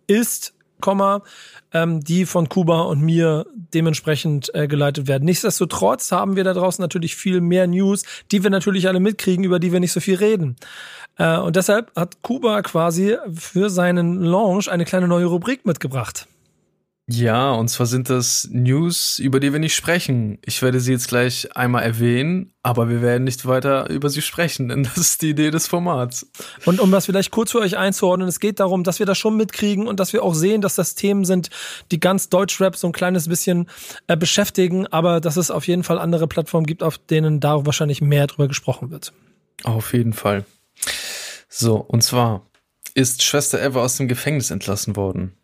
[0.08, 0.54] ist,
[2.00, 5.26] die von Kuba und mir dementsprechend äh, geleitet werden.
[5.26, 9.60] Nichtsdestotrotz haben wir da draußen natürlich viel mehr News, die wir natürlich alle mitkriegen, über
[9.60, 10.56] die wir nicht so viel reden.
[11.18, 16.28] Äh, und deshalb hat Kuba quasi für seinen Launch eine kleine neue Rubrik mitgebracht.
[17.08, 20.40] Ja, und zwar sind das News, über die wir nicht sprechen.
[20.44, 24.70] Ich werde sie jetzt gleich einmal erwähnen, aber wir werden nicht weiter über sie sprechen,
[24.70, 26.28] denn das ist die Idee des Formats.
[26.66, 29.38] Und um das vielleicht kurz für euch einzuordnen, es geht darum, dass wir das schon
[29.38, 31.52] mitkriegen und dass wir auch sehen, dass das Themen sind,
[31.92, 33.70] die ganz Deutschrap so ein kleines bisschen
[34.08, 38.02] äh, beschäftigen, aber dass es auf jeden Fall andere Plattformen gibt, auf denen da wahrscheinlich
[38.02, 39.14] mehr drüber gesprochen wird.
[39.64, 40.44] Auf jeden Fall.
[41.50, 42.48] So, und zwar
[42.96, 45.38] ist Schwester Eva aus dem Gefängnis entlassen worden.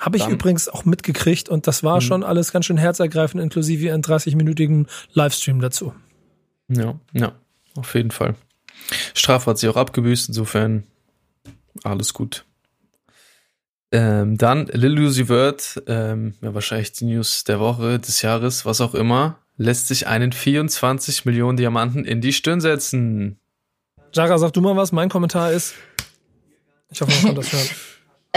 [0.00, 0.32] Habe ich Dann.
[0.32, 2.00] übrigens auch mitgekriegt und das war mhm.
[2.02, 5.94] schon alles ganz schön herzergreifend, inklusive einen 30-minütigen Livestream dazu.
[6.68, 7.32] Ja, ja,
[7.76, 8.34] auf jeden Fall.
[9.14, 10.84] Strafe hat sie auch abgebüßt, insofern
[11.82, 12.44] alles gut.
[13.92, 18.80] Ähm, dann Lil Uzi Vert, ähm, ja, wahrscheinlich die News der Woche, des Jahres, was
[18.80, 23.38] auch immer, lässt sich einen 24 Millionen Diamanten in die Stirn setzen.
[24.12, 24.92] Jara, sag du mal was.
[24.92, 25.74] Mein Kommentar ist,
[26.90, 27.68] ich hoffe, man kann das hören.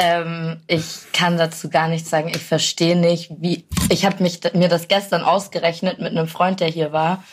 [0.02, 2.30] Ähm, ich kann dazu gar nichts sagen.
[2.30, 3.68] Ich verstehe nicht, wie.
[3.90, 7.24] Ich habe mich mir das gestern ausgerechnet mit einem Freund, der hier war.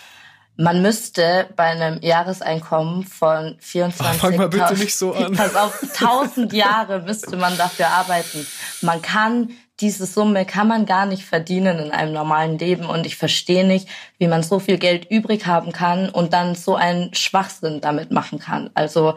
[0.57, 5.35] man müsste bei einem Jahreseinkommen von 24 fang mal bitte nicht so an.
[5.35, 8.47] Pass auf, 1000 Jahre müsste man dafür arbeiten.
[8.81, 9.51] Man kann
[9.81, 13.89] diese Summe kann man gar nicht verdienen in einem normalen Leben und ich verstehe nicht,
[14.19, 18.39] wie man so viel Geld übrig haben kann und dann so einen Schwachsinn damit machen
[18.39, 18.71] kann.
[18.75, 19.17] Also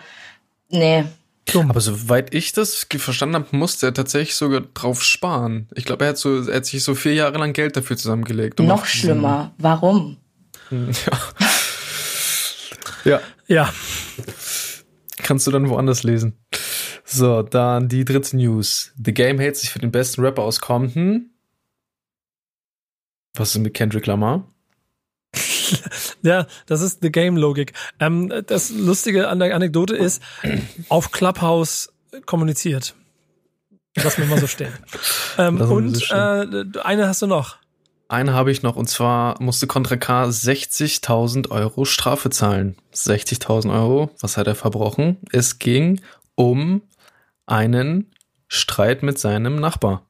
[0.68, 1.06] nee,
[1.54, 1.70] Dumm.
[1.70, 5.68] Aber soweit ich das verstanden habe, musste er tatsächlich sogar drauf sparen.
[5.76, 8.60] Ich glaube, er hat so, er hat sich so vier Jahre lang Geld dafür zusammengelegt.
[8.60, 9.54] Um Noch schlimmer.
[9.58, 10.18] Warum?
[10.72, 11.20] Ja.
[13.06, 13.22] ja.
[13.48, 13.74] Ja.
[15.18, 16.38] Kannst du dann woanders lesen.
[17.04, 18.92] So, dann die dritte News.
[19.04, 21.32] The Game hält sich für den besten Rapper aus Compton.
[23.36, 24.48] Was ist mit Kendrick Lamar?
[26.22, 27.74] ja, das ist The Game-Logik.
[28.00, 30.22] Ähm, das Lustige an der Anekdote ist,
[30.90, 31.92] auf Clubhouse
[32.26, 32.96] kommuniziert.
[33.96, 34.74] Lass mir mal so stehen.
[35.38, 37.60] Ähm, und so äh, eine hast du noch.
[38.10, 42.76] Eine habe ich noch und zwar musste Contra K 60.000 Euro Strafe zahlen.
[42.94, 45.18] 60.000 Euro, was hat er verbrochen?
[45.32, 46.02] Es ging
[46.36, 46.82] um
[47.46, 48.12] einen
[48.50, 50.10] Streit mit seinem Nachbar.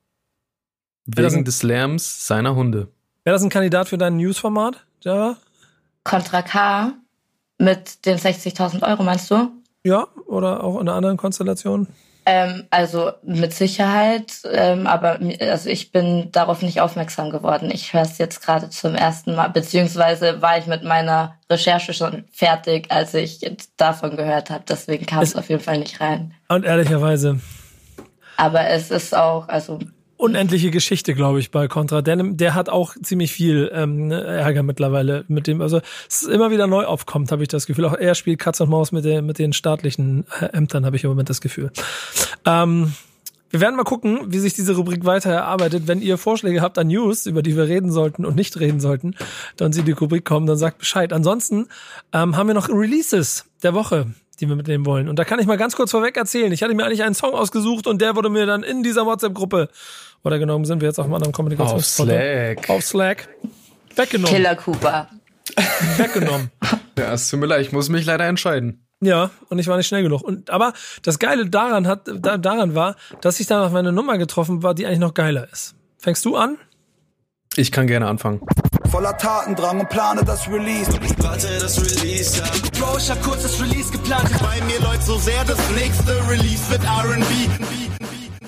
[1.05, 2.87] Wegen des Lärms seiner Hunde.
[3.23, 5.37] Wäre das ein Kandidat für dein Newsformat, Java?
[6.09, 6.93] Contra K
[7.59, 9.51] mit den 60.000 Euro, meinst du?
[9.83, 11.87] Ja, oder auch in einer anderen Konstellation?
[12.25, 17.69] Ähm, also mit Sicherheit, ähm, aber also ich bin darauf nicht aufmerksam geworden.
[17.71, 22.25] Ich höre es jetzt gerade zum ersten Mal, beziehungsweise war ich mit meiner Recherche schon
[22.31, 23.39] fertig, als ich
[23.77, 24.63] davon gehört habe.
[24.67, 26.33] Deswegen kam es auf jeden Fall nicht rein.
[26.49, 27.39] Und ehrlicherweise.
[28.35, 29.79] Aber es ist auch, also
[30.19, 32.01] unendliche Geschichte, glaube ich, bei Contra.
[32.01, 35.61] Denn der hat auch ziemlich viel ähm, Ärger mittlerweile mit dem.
[35.61, 37.85] Also es ist immer wieder neu aufkommt, habe ich das Gefühl.
[37.85, 41.05] Auch er spielt Katz und Maus mit, den mit den staatlichen äh, Ämtern, habe ich
[41.05, 41.71] im Moment das Gefühl.
[42.45, 42.93] Ähm,
[43.49, 45.87] wir werden mal gucken, wie sich diese Rubrik weiter erarbeitet.
[45.87, 49.15] Wenn ihr Vorschläge habt an News, über die wir reden sollten und nicht reden sollten,
[49.55, 51.13] dann sie die Rubrik kommen, dann sagt Bescheid.
[51.13, 51.67] Ansonsten
[52.11, 54.07] ähm, haben wir noch Releases der Woche
[54.39, 55.09] die wir mitnehmen wollen.
[55.09, 56.51] Und da kann ich mal ganz kurz vorweg erzählen.
[56.51, 59.69] Ich hatte mir eigentlich einen Song ausgesucht und der wurde mir dann in dieser WhatsApp-Gruppe
[60.23, 62.15] oder genommen sind wir jetzt auf einem anderen Kommunikationsportal.
[62.15, 62.69] Auf Slack.
[62.69, 63.29] Auf Slack.
[63.95, 64.35] Weggenommen.
[64.35, 65.07] Killer Cooper.
[65.97, 66.51] Weggenommen.
[66.97, 68.85] ja, es tut mir leid, ich muss mich leider entscheiden.
[69.01, 70.21] Ja, und ich war nicht schnell genug.
[70.21, 74.17] Und aber das Geile daran hat, da, daran war, dass ich dann auf meine Nummer
[74.17, 75.75] getroffen war, die eigentlich noch geiler ist.
[75.97, 76.57] Fängst du an?
[77.55, 78.41] Ich kann gerne anfangen.
[78.89, 80.91] Voller Tatendrang und plane das Release.
[81.19, 82.45] Warte, das Release, ja.
[82.79, 84.29] Bro, ich hab kurz das Release geplant.
[84.41, 87.25] Bei mir läuft so sehr, das nächste Release wird R&B.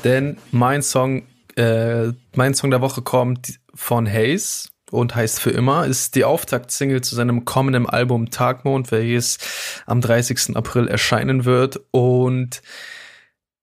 [0.04, 1.24] Denn mein Song
[1.62, 7.02] äh, mein Song der Woche kommt von Hayes und heißt für immer, ist die Auftaktsingle
[7.02, 9.38] zu seinem kommenden Album Tagmond, welches
[9.86, 10.56] am 30.
[10.56, 11.80] April erscheinen wird.
[11.92, 12.62] Und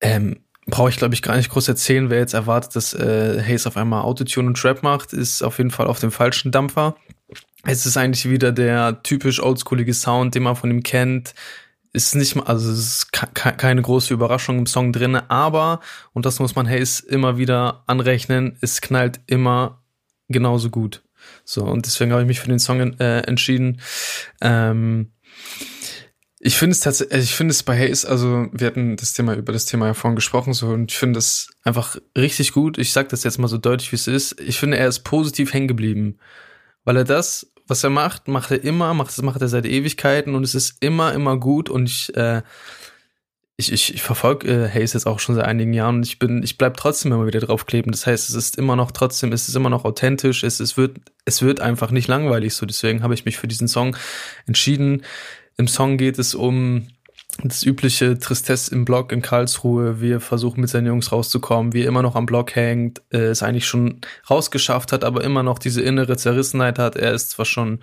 [0.01, 2.09] ähm, brauche ich, glaube ich, gar nicht groß erzählen.
[2.09, 5.71] Wer jetzt erwartet, dass äh, Hayes auf einmal Autotune und Trap macht, ist auf jeden
[5.71, 6.97] Fall auf dem falschen Dampfer.
[7.65, 11.35] Es ist eigentlich wieder der typisch oldschoolige Sound, den man von ihm kennt
[11.99, 15.81] ist nicht also es ist keine große Überraschung im Song drin, aber,
[16.13, 19.83] und das muss man Hayes immer wieder anrechnen, es knallt immer
[20.29, 21.03] genauso gut.
[21.45, 23.81] So, und deswegen habe ich mich für den Song äh, entschieden.
[24.41, 25.11] Ähm,
[26.39, 29.35] ich finde es tatsächlich, also ich finde es bei Hayes, also wir hatten das Thema
[29.35, 32.79] über das Thema ja vorhin gesprochen, so und ich finde es einfach richtig gut.
[32.79, 34.41] Ich sage das jetzt mal so deutlich, wie es ist.
[34.41, 36.19] Ich finde, er ist positiv hängen geblieben,
[36.85, 40.35] weil er das, was er macht, macht er immer, macht das macht er seit Ewigkeiten
[40.35, 42.43] und es ist immer, immer gut und ich, äh,
[43.57, 46.43] ich, ich, ich verfolge äh, Hayes jetzt auch schon seit einigen Jahren und ich bin,
[46.43, 47.91] ich bleib trotzdem immer wieder draufkleben.
[47.91, 50.99] Das heißt, es ist immer noch trotzdem, es ist immer noch authentisch, es, es wird,
[51.25, 52.67] es wird einfach nicht langweilig so.
[52.67, 53.97] Deswegen habe ich mich für diesen Song
[54.47, 55.03] entschieden.
[55.57, 56.87] Im Song geht es um
[57.45, 61.83] das übliche Tristesse im Block in Karlsruhe, wie er versucht mit seinen Jungs rauszukommen, wie
[61.83, 65.61] er immer noch am Block hängt, äh, es eigentlich schon rausgeschafft hat, aber immer noch
[65.61, 66.97] diese innere Zerrissenheit hat.
[66.97, 67.79] Er ist zwar schon,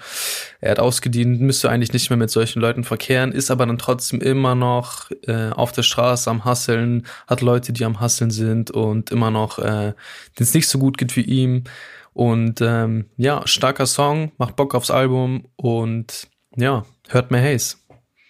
[0.59, 4.19] er hat ausgedient, müsste eigentlich nicht mehr mit solchen Leuten verkehren, ist aber dann trotzdem
[4.19, 9.09] immer noch äh, auf der Straße am Hasseln, hat Leute, die am Hasseln sind und
[9.09, 9.95] immer noch, äh, denen
[10.37, 11.63] es nicht so gut geht wie ihm.
[12.11, 16.27] Und ähm, ja, starker Song, macht Bock aufs Album und
[16.57, 17.77] ja, hört mehr Haze.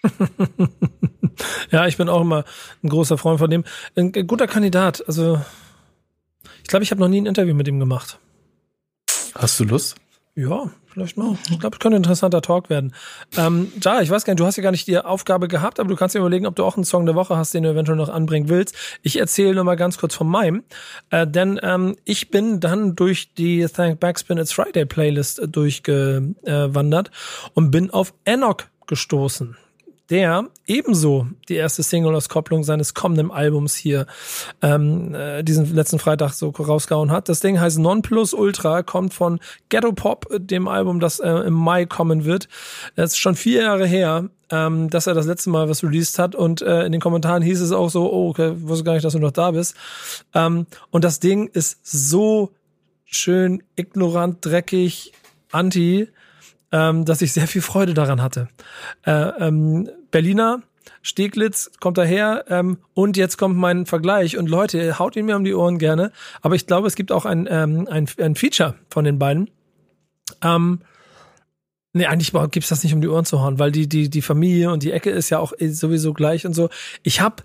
[1.72, 2.44] ja, ich bin auch immer
[2.84, 3.64] ein großer Freund von dem.
[3.96, 5.04] Ein guter Kandidat.
[5.08, 5.42] Also,
[6.64, 8.20] ich glaube, ich habe noch nie ein Interview mit ihm gemacht.
[9.36, 9.96] Hast du Lust?
[10.38, 11.38] Ja, vielleicht mal.
[11.50, 12.94] Ich glaube, es könnte ein interessanter Talk werden.
[13.38, 15.88] Ähm, ja, ich weiß gar nicht, du hast ja gar nicht die Aufgabe gehabt, aber
[15.88, 17.98] du kannst dir überlegen, ob du auch einen Song der Woche hast, den du eventuell
[17.98, 18.76] noch anbringen willst.
[19.02, 20.64] Ich erzähle nur mal ganz kurz von meinem,
[21.10, 27.12] äh, denn ähm, ich bin dann durch die Thank Backspin It's Friday Playlist durchgewandert
[27.54, 29.56] und bin auf Enoch gestoßen
[30.10, 34.06] der ebenso die erste Single-Auskopplung seines kommenden Albums hier
[34.62, 37.28] ähm, äh, diesen letzten Freitag so rausgehauen hat.
[37.30, 39.40] Das Ding heißt Nonplus Ultra, kommt von
[39.70, 42.48] Ghetto Pop, dem Album, das äh, im Mai kommen wird.
[42.96, 46.36] Es ist schon vier Jahre her, ähm, dass er das letzte Mal was released hat
[46.36, 49.14] und äh, in den Kommentaren hieß es auch so, oh, okay, wusste gar nicht, dass
[49.14, 49.76] du noch da bist.
[50.34, 52.52] Ähm, und das Ding ist so
[53.06, 55.14] schön ignorant, dreckig,
[55.52, 56.10] anti,
[56.76, 58.50] ähm, dass ich sehr viel Freude daran hatte.
[59.06, 60.62] Äh, ähm, Berliner,
[61.02, 65.46] Steglitz kommt daher ähm, und jetzt kommt mein Vergleich und Leute, haut ihn mir um
[65.46, 66.12] die Ohren gerne,
[66.42, 69.50] aber ich glaube, es gibt auch ein, ähm, ein, ein Feature von den beiden.
[70.42, 70.80] Ähm,
[71.98, 74.70] Nee, eigentlich gibt's das nicht um die Ohren zu hauen, weil die, die, die Familie
[74.70, 76.68] und die Ecke ist ja auch sowieso gleich und so.
[77.04, 77.42] Ich hab,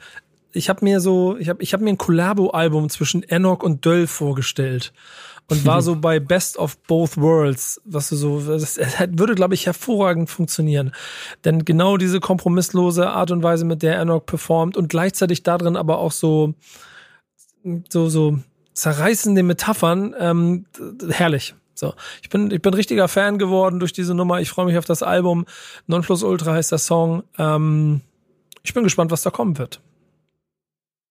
[0.53, 4.09] ich hab mir so, ich hab, ich hab mir ein Collabo-Album zwischen Enoch und Döll
[4.09, 4.93] vorgestellt
[5.51, 8.79] und war so bei Best of Both Worlds, was du so, das
[9.11, 10.93] würde, glaube ich, hervorragend funktionieren.
[11.45, 15.99] Denn genau diese kompromisslose Art und Weise, mit der Enoch performt und gleichzeitig darin aber
[15.99, 16.55] auch so,
[17.91, 18.39] so, so
[18.73, 20.67] zerreißende Metaphern, ähm,
[21.11, 21.55] herrlich.
[21.75, 24.41] So, ich bin, ich bin richtiger Fan geworden durch diese Nummer.
[24.41, 25.47] Ich freue mich auf das Album.
[25.87, 27.23] Nonplus Ultra heißt der Song.
[27.39, 28.03] Ähm,
[28.63, 29.81] ich bin gespannt, was da kommen wird.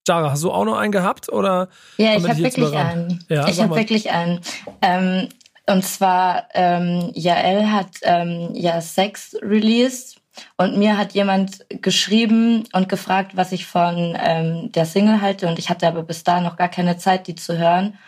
[0.10, 1.70] Jara, hast du auch noch einen gehabt oder?
[1.97, 3.24] Ja, ich habe wirklich einen.
[3.30, 5.30] Ja, ich habe wirklich einen.
[5.68, 10.20] Und zwar ähm, Jael hat ähm, ja Sex released
[10.57, 15.60] und mir hat jemand geschrieben und gefragt, was ich von ähm, der Single halte und
[15.60, 17.99] ich hatte aber bis da noch gar keine Zeit, die zu hören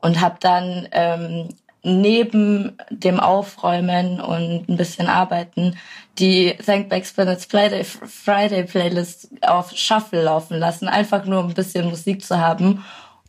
[0.00, 1.48] und habe dann ähm,
[1.86, 5.76] neben dem Aufräumen und ein bisschen Arbeiten
[6.18, 11.88] die Thank Backspin Friday, Friday Playlist auf Shuffle laufen lassen, einfach nur um ein bisschen
[11.88, 12.84] Musik zu haben.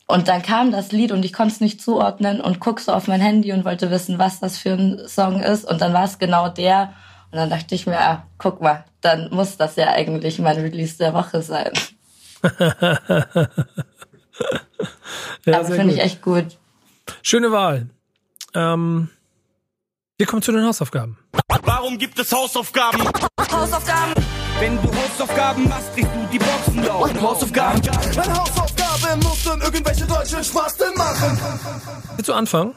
[0.07, 3.07] Und dann kam das Lied und ich konnte es nicht zuordnen und guck so auf
[3.07, 5.69] mein Handy und wollte wissen, was das für ein Song ist.
[5.69, 6.93] Und dann war es genau der.
[7.31, 10.97] Und dann dachte ich mir, ah, guck mal, dann muss das ja eigentlich mein Release
[10.97, 11.73] der Woche sein.
[15.45, 16.57] ja, Aber finde ich echt gut.
[17.21, 17.89] Schöne Wahl.
[18.53, 19.09] Ähm,
[20.17, 21.17] wir kommen zu den Hausaufgaben.
[21.63, 23.01] Warum gibt es Hausaufgaben?
[23.51, 24.13] Hausaufgaben.
[24.59, 27.21] Wenn du Hausaufgaben machst, kriegst du die Boxen laut.
[27.21, 27.81] Hausaufgaben.
[28.15, 31.39] Meine Hausaufgabe muss dann irgendwelche deutschen Spasten machen.
[32.15, 32.73] Willst du anfangen,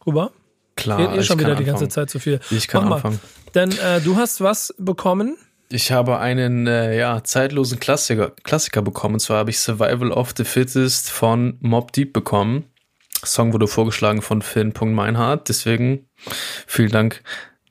[0.00, 0.30] Kuba?
[0.76, 0.98] Klar.
[0.98, 1.64] Geht eh schon wieder anfangen.
[1.64, 2.40] die ganze Zeit zu viel.
[2.50, 3.20] Ich kann Mach anfangen.
[3.54, 5.36] Denn äh, du hast was bekommen?
[5.70, 9.14] Ich habe einen äh, ja, zeitlosen Klassiker, Klassiker bekommen.
[9.14, 12.64] Und zwar habe ich Survival of the Fittest von Mob Deep bekommen.
[13.26, 15.48] Song wurde vorgeschlagen von Finn.meinhardt.
[15.48, 16.08] Deswegen
[16.66, 17.22] vielen Dank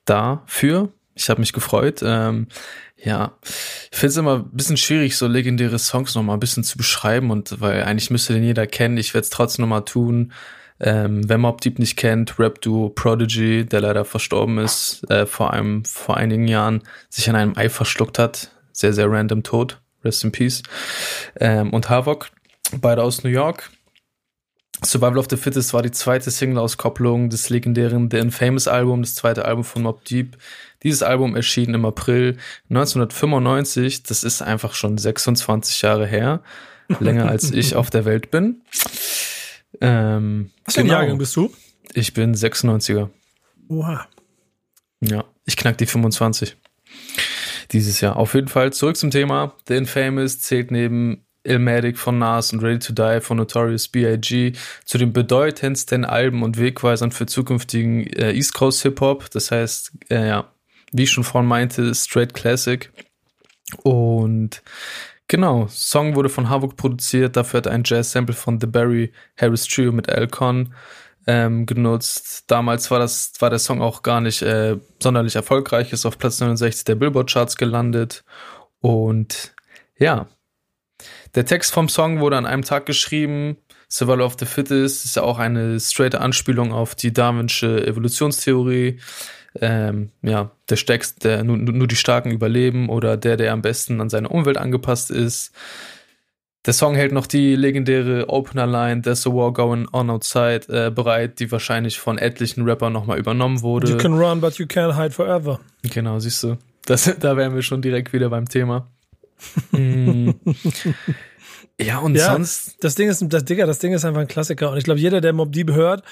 [0.06, 0.90] dafür.
[1.16, 2.02] Ich habe mich gefreut.
[2.04, 2.48] Ähm,
[2.98, 6.78] ja, ich finde es immer ein bisschen schwierig, so legendäre Songs nochmal ein bisschen zu
[6.78, 8.98] beschreiben und weil eigentlich müsste den jeder kennen.
[8.98, 10.32] Ich werde es trotzdem nochmal tun.
[10.80, 15.54] Ähm, wenn Mob Deep nicht kennt, Rap Duo Prodigy, der leider verstorben ist, äh, vor
[15.54, 18.52] einem, vor einigen Jahren, sich an einem Ei verschluckt hat.
[18.72, 19.80] Sehr, sehr random Tod.
[20.04, 20.64] Rest in Peace.
[21.40, 22.30] Ähm, und Havok,
[22.82, 23.70] beide aus New York.
[24.86, 29.46] Survival of the Fittest war die zweite Single-Auskopplung des legendären The Infamous Album, das zweite
[29.46, 30.38] Album von Mob Deep.
[30.84, 32.38] Dieses Album erschien im April
[32.70, 34.04] 1995.
[34.04, 36.42] Das ist einfach schon 26 Jahre her.
[37.00, 38.62] Länger als ich auf der Welt bin.
[39.82, 41.00] Ähm, Was für ein genau.
[41.00, 41.52] Jahrgang bist du?
[41.94, 43.10] Ich bin 96er.
[43.70, 44.08] Oha.
[45.02, 46.56] Ja, ich knack die 25.
[47.72, 48.18] Dieses Jahr.
[48.18, 49.56] Auf jeden Fall zurück zum Thema.
[49.68, 54.54] The Infamous zählt neben Illmatic von Nas und Ready to Die von Notorious B.I.G.
[54.86, 59.30] zu den bedeutendsten Alben und Wegweisern für zukünftigen äh, East Coast Hip Hop.
[59.32, 60.52] Das heißt, äh, ja,
[60.92, 62.92] wie ich schon vorhin meinte, straight Classic.
[63.82, 64.62] Und
[65.28, 67.36] genau, Song wurde von Havok produziert.
[67.36, 70.74] Dafür hat ein Jazz-Sample von The Barry Harris Trio mit Alcon
[71.28, 72.46] ähm, genutzt.
[72.48, 76.40] Damals war das war der Song auch gar nicht äh, sonderlich erfolgreich, ist auf Platz
[76.40, 78.24] 69 der Billboard Charts gelandet
[78.80, 79.56] und
[79.98, 80.28] ja,
[81.36, 83.58] der Text vom Song wurde an einem Tag geschrieben.
[83.90, 89.00] Survival of the Fittest ist ja auch eine straight Anspielung auf die Darwinsche Evolutionstheorie.
[89.62, 94.02] Ähm, ja, der Stärkste, der nur, nur die Starken überleben oder der, der am besten
[94.02, 95.52] an seine Umwelt angepasst ist.
[96.66, 101.40] Der Song hält noch die legendäre Opener-Line There's a War Going On Outside äh, bereit,
[101.40, 103.92] die wahrscheinlich von etlichen Rappern nochmal übernommen wurde.
[103.92, 105.60] You can run, but you can't hide forever.
[105.84, 106.58] Genau, siehst du.
[106.86, 108.88] Das, da wären wir schon direkt wieder beim Thema.
[109.72, 110.36] Hm.
[111.80, 112.84] ja, und ja, sonst.
[112.84, 114.72] Das Ding ist, das Digga, das Ding ist einfach ein Klassiker.
[114.72, 116.04] Und ich glaube, jeder, der Mob Deep hört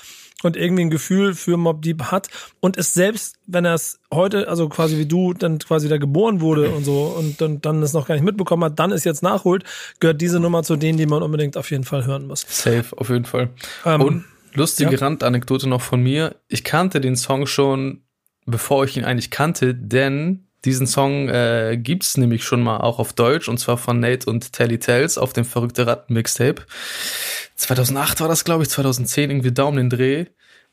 [0.43, 2.29] und irgendwie ein Gefühl für Mob Deep hat
[2.59, 6.41] und es selbst, wenn er es heute, also quasi wie du, dann quasi da geboren
[6.41, 9.23] wurde und so und dann, dann es noch gar nicht mitbekommen hat, dann es jetzt
[9.23, 9.63] nachholt,
[9.99, 12.45] gehört diese Nummer zu denen, die man unbedingt auf jeden Fall hören muss.
[12.47, 13.49] Safe, auf jeden Fall.
[13.85, 14.99] Ähm, und lustige ja.
[14.99, 16.35] Randanekdote noch von mir.
[16.47, 18.03] Ich kannte den Song schon,
[18.45, 23.13] bevor ich ihn eigentlich kannte, denn Diesen Song äh, gibt's nämlich schon mal auch auf
[23.13, 26.63] Deutsch und zwar von Nate und Telly Tells auf dem Verrückte Ratten Mixtape.
[27.55, 30.25] 2008 war das, glaube ich, 2010 irgendwie Daumen den Dreh.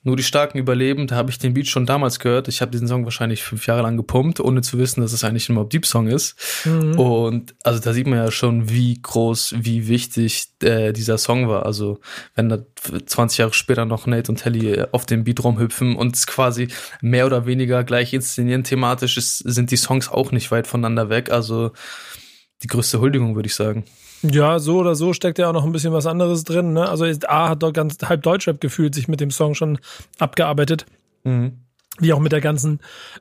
[0.05, 2.47] Nur die Starken überleben, da habe ich den Beat schon damals gehört.
[2.47, 5.49] Ich habe diesen Song wahrscheinlich fünf Jahre lang gepumpt, ohne zu wissen, dass es eigentlich
[5.49, 6.37] ein Mob Deep Song ist.
[6.65, 6.99] Mhm.
[6.99, 11.67] Und also da sieht man ja schon, wie groß, wie wichtig äh, dieser Song war.
[11.67, 11.99] Also
[12.37, 12.59] wenn da
[13.07, 16.69] 20 Jahre später noch Nate und Telly auf dem Beat rumhüpfen und es quasi
[17.01, 21.33] mehr oder weniger gleich inszenieren thematisch ist, sind die Songs auch nicht weit voneinander weg.
[21.33, 21.73] Also
[22.63, 23.85] die größte Huldigung, würde ich sagen.
[24.23, 26.73] Ja, so oder so steckt ja auch noch ein bisschen was anderes drin.
[26.73, 26.89] Ne?
[26.89, 29.79] Also A hat dort ganz halb Deutschrap gefühlt sich mit dem Song schon
[30.19, 30.87] abgearbeitet.
[31.25, 31.59] Mhm.
[32.01, 32.81] Wie auch mit der ganzen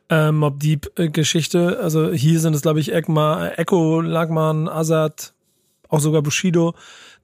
[0.09, 1.79] äh, Mob Deep Geschichte.
[1.81, 5.33] Also hier sind es, glaube ich, Ekma, Echo, Lagman, Azad,
[5.89, 6.75] auch sogar Bushido,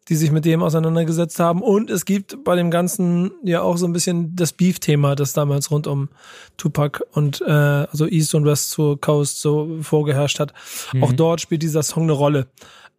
[0.09, 1.61] die sich mit dem auseinandergesetzt haben.
[1.61, 5.69] Und es gibt bei dem Ganzen ja auch so ein bisschen das Beef-Thema, das damals
[5.69, 6.09] rund um
[6.57, 10.53] Tupac und äh, also East und West zur Coast so vorgeherrscht hat.
[10.91, 11.03] Mhm.
[11.03, 12.47] Auch dort spielt dieser Song eine Rolle.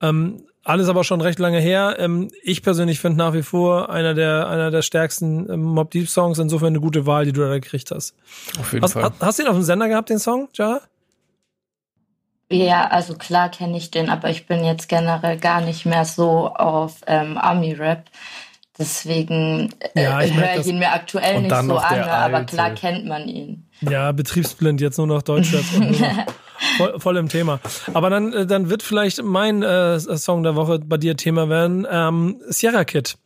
[0.00, 1.96] Ähm, alles aber schon recht lange her.
[1.98, 6.08] Ähm, ich persönlich finde nach wie vor einer der, einer der stärksten ähm, Mob Deep
[6.08, 6.38] Songs.
[6.38, 8.14] Insofern eine gute Wahl, die du da gekriegt hast.
[8.58, 9.12] Auf jeden hast, Fall.
[9.20, 10.80] Hast, du ihn auf dem Sender gehabt, den Song, Jara?
[12.50, 16.48] Ja, also klar kenne ich den, aber ich bin jetzt generell gar nicht mehr so
[16.48, 18.04] auf ähm, Army-Rap.
[18.78, 23.28] Deswegen äh, ja, höre ich ihn mir aktuell nicht so an, aber klar kennt man
[23.28, 23.68] ihn.
[23.90, 25.64] Ja, betriebsblind, jetzt nur noch Deutschrap.
[26.76, 27.60] voll, voll im Thema.
[27.92, 31.86] Aber dann, äh, dann wird vielleicht mein äh, Song der Woche bei dir Thema werden,
[31.90, 33.16] ähm, Sierra Kid.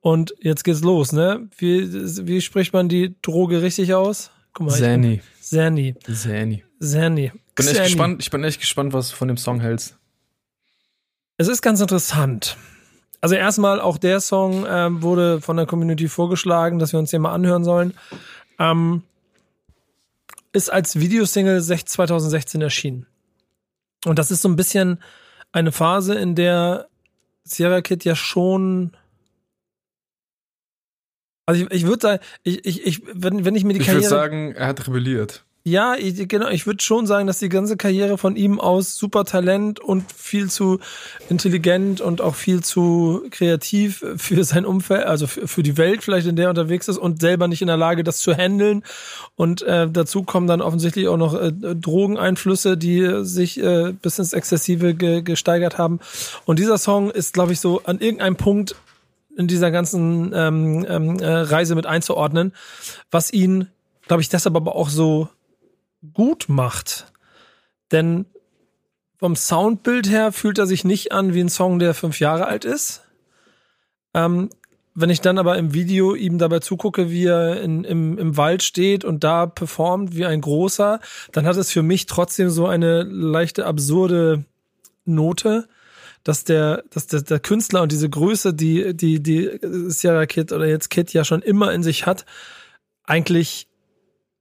[0.00, 1.48] Und jetzt geht's los, ne?
[1.58, 1.92] Wie,
[2.26, 4.30] wie spricht man die Droge richtig aus?
[4.52, 4.72] Guck mal.
[6.80, 7.32] Zany.
[7.56, 9.96] Bin echt gespannt, ich bin echt gespannt, was du von dem Song hältst.
[11.38, 12.56] Es ist ganz interessant.
[13.20, 17.22] Also erstmal auch der Song ähm, wurde von der Community vorgeschlagen, dass wir uns den
[17.22, 17.94] mal anhören sollen.
[18.58, 19.02] Ähm,
[20.56, 23.06] ist als Videosingle 2016 erschienen.
[24.04, 25.02] Und das ist so ein bisschen
[25.52, 26.88] eine Phase, in der
[27.44, 28.96] Sierra Kid ja schon
[31.48, 34.04] also ich, ich würde sagen, ich, ich, ich, wenn, wenn ich mir die ich Karriere.
[34.04, 35.44] Ich würde sagen, er hat rebelliert.
[35.68, 36.48] Ja, ich, genau.
[36.50, 40.48] Ich würde schon sagen, dass die ganze Karriere von ihm aus super Talent und viel
[40.48, 40.78] zu
[41.28, 46.28] intelligent und auch viel zu kreativ für sein Umfeld, also für, für die Welt vielleicht,
[46.28, 48.84] in der er unterwegs ist und selber nicht in der Lage, das zu handeln.
[49.34, 54.34] Und äh, dazu kommen dann offensichtlich auch noch äh, Drogeneinflüsse, die sich äh, bis ins
[54.34, 55.98] Exzessive ge gesteigert haben.
[56.44, 58.76] Und dieser Song ist, glaube ich, so an irgendeinem Punkt
[59.36, 62.52] in dieser ganzen ähm, ähm, äh, Reise mit einzuordnen,
[63.10, 63.66] was ihn,
[64.06, 65.28] glaube ich, deshalb aber auch so
[66.12, 67.12] gut macht.
[67.92, 68.26] Denn
[69.18, 72.64] vom Soundbild her fühlt er sich nicht an wie ein Song, der fünf Jahre alt
[72.64, 73.02] ist.
[74.14, 74.50] Ähm,
[74.94, 78.62] wenn ich dann aber im Video ihm dabei zugucke, wie er in, im, im Wald
[78.62, 81.00] steht und da performt wie ein großer,
[81.32, 84.46] dann hat es für mich trotzdem so eine leichte absurde
[85.04, 85.68] Note,
[86.24, 90.66] dass der, dass der, der Künstler und diese Größe, die, die, die Sierra Kid oder
[90.66, 92.24] jetzt Kid ja schon immer in sich hat,
[93.04, 93.68] eigentlich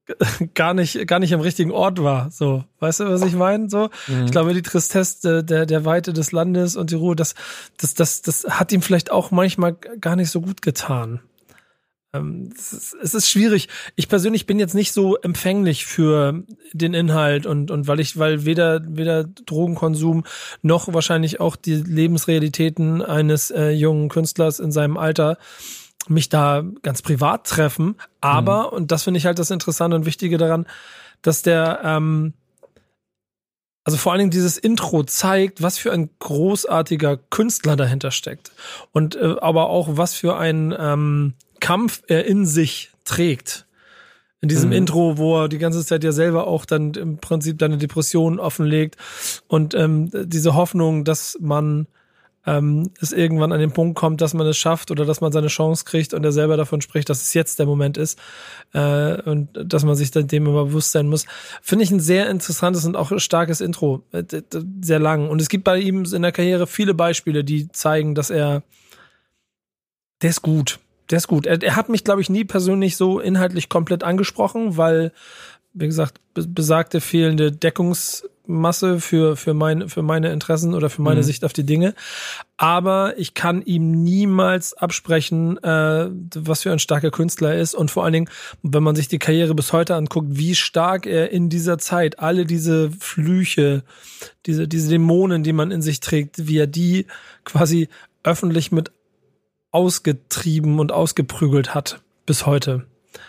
[0.54, 2.30] gar nicht, gar nicht am richtigen Ort war.
[2.32, 3.70] So, weißt du, was ich meine?
[3.70, 4.26] So, mhm.
[4.26, 7.36] ich glaube, die Tristesse der, der Weite des Landes und die Ruhe, das,
[7.78, 11.22] das, das, das hat ihm vielleicht auch manchmal gar nicht so gut getan.
[12.14, 13.68] Ähm, es, ist, es ist schwierig.
[13.96, 16.44] Ich persönlich bin jetzt nicht so empfänglich für
[16.74, 20.24] den Inhalt und, und weil ich, weil weder, weder Drogenkonsum
[20.62, 25.38] noch wahrscheinlich auch die Lebensrealitäten eines äh, jungen Künstlers in seinem Alter
[26.08, 27.96] mich da ganz privat treffen.
[28.22, 28.78] Aber, mhm.
[28.78, 30.66] und das finde ich halt das Interessante und Wichtige daran,
[31.22, 32.34] dass der, ähm,
[33.84, 38.52] also vor allen Dingen dieses Intro zeigt, was für ein großartiger Künstler dahinter steckt.
[38.92, 43.66] Und äh, aber auch, was für ein ähm, Kampf er in sich trägt.
[44.42, 44.76] In diesem mhm.
[44.76, 48.98] Intro, wo er die ganze Zeit ja selber auch dann im Prinzip deine Depression offenlegt
[49.48, 51.88] und ähm, diese Hoffnung, dass man
[52.46, 55.48] ähm, es irgendwann an den Punkt kommt, dass man es schafft oder dass man seine
[55.48, 58.20] Chance kriegt und er selber davon spricht, dass es jetzt der Moment ist
[58.74, 61.26] äh, und dass man sich dem immer bewusst sein muss.
[61.62, 64.24] Finde ich ein sehr interessantes und auch starkes Intro, äh,
[64.82, 65.30] sehr lang.
[65.30, 68.64] Und es gibt bei ihm in der Karriere viele Beispiele, die zeigen, dass er,
[70.22, 70.80] der ist gut.
[71.10, 71.46] Der ist gut.
[71.46, 75.12] Er, er hat mich, glaube ich, nie persönlich so inhaltlich komplett angesprochen, weil,
[75.74, 81.22] wie gesagt, besagte fehlende Deckungs- Masse für, für, mein, für meine Interessen oder für meine
[81.22, 81.26] mhm.
[81.26, 81.94] Sicht auf die Dinge.
[82.58, 87.74] Aber ich kann ihm niemals absprechen, äh, was für ein starker Künstler er ist.
[87.76, 88.30] Und vor allen Dingen,
[88.64, 92.46] wenn man sich die Karriere bis heute anguckt, wie stark er in dieser Zeit alle
[92.46, 93.84] diese Flüche,
[94.46, 97.08] diese, diese Dämonen, die man in sich trägt, wie er die
[97.44, 97.90] quasi
[98.24, 98.92] öffentlich mit
[99.72, 102.86] ausgetrieben und ausgeprügelt hat bis heute.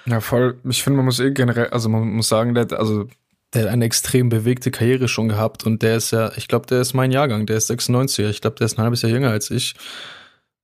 [0.06, 0.58] Ja, voll.
[0.64, 3.08] Ich finde, man muss eh generell, also man muss sagen, also
[3.54, 6.80] der hat eine extrem bewegte Karriere schon gehabt und der ist ja, ich glaube, der
[6.80, 9.50] ist mein Jahrgang, der ist 96er, ich glaube, der ist ein halbes Jahr jünger als
[9.50, 9.74] ich.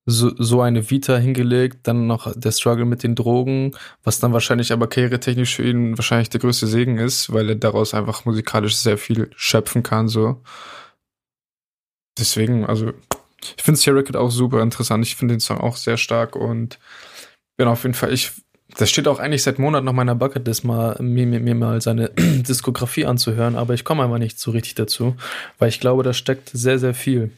[0.04, 3.70] So, so eine Vita hingelegt, dann noch der Struggle mit den Drogen,
[4.02, 7.94] was dann wahrscheinlich aber karrieretechnisch für ihn wahrscheinlich der größte Segen ist, weil er daraus
[7.94, 10.42] einfach musikalisch sehr viel schöpfen kann, so.
[12.18, 12.92] Deswegen, also,
[13.56, 15.06] ich finde Sierra Kid auch super interessant.
[15.06, 16.78] Ich finde den Song auch sehr stark und
[17.56, 18.32] bin auf jeden Fall, ich
[18.76, 22.08] das steht auch eigentlich seit Monaten auf meiner Bucketlist, mal, mir, mir, mir mal seine
[22.18, 25.16] Diskografie anzuhören, aber ich komme einfach nicht so richtig dazu,
[25.58, 27.30] weil ich glaube, da steckt sehr, sehr viel.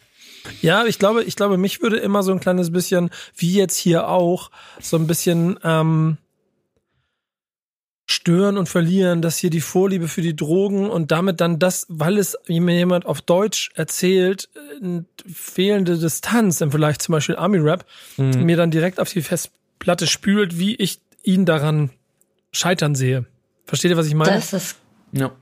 [0.60, 4.08] Ja, ich glaube, ich glaube, mich würde immer so ein kleines bisschen, wie jetzt hier
[4.08, 6.18] auch, so ein bisschen ähm,
[8.06, 12.18] stören und verlieren, dass hier die Vorliebe für die Drogen und damit dann das, weil
[12.18, 14.50] es mir jemand auf Deutsch erzählt,
[15.32, 18.44] fehlende Distanz im Vergleich zum Beispiel Army Rap, mhm.
[18.44, 21.90] mir dann direkt auf die Festplatte spült, wie ich ihn daran
[22.52, 23.26] scheitern sehe.
[23.64, 24.32] Versteht ihr, was ich meine?
[24.32, 24.76] Das ist,
[25.12, 25.32] ja.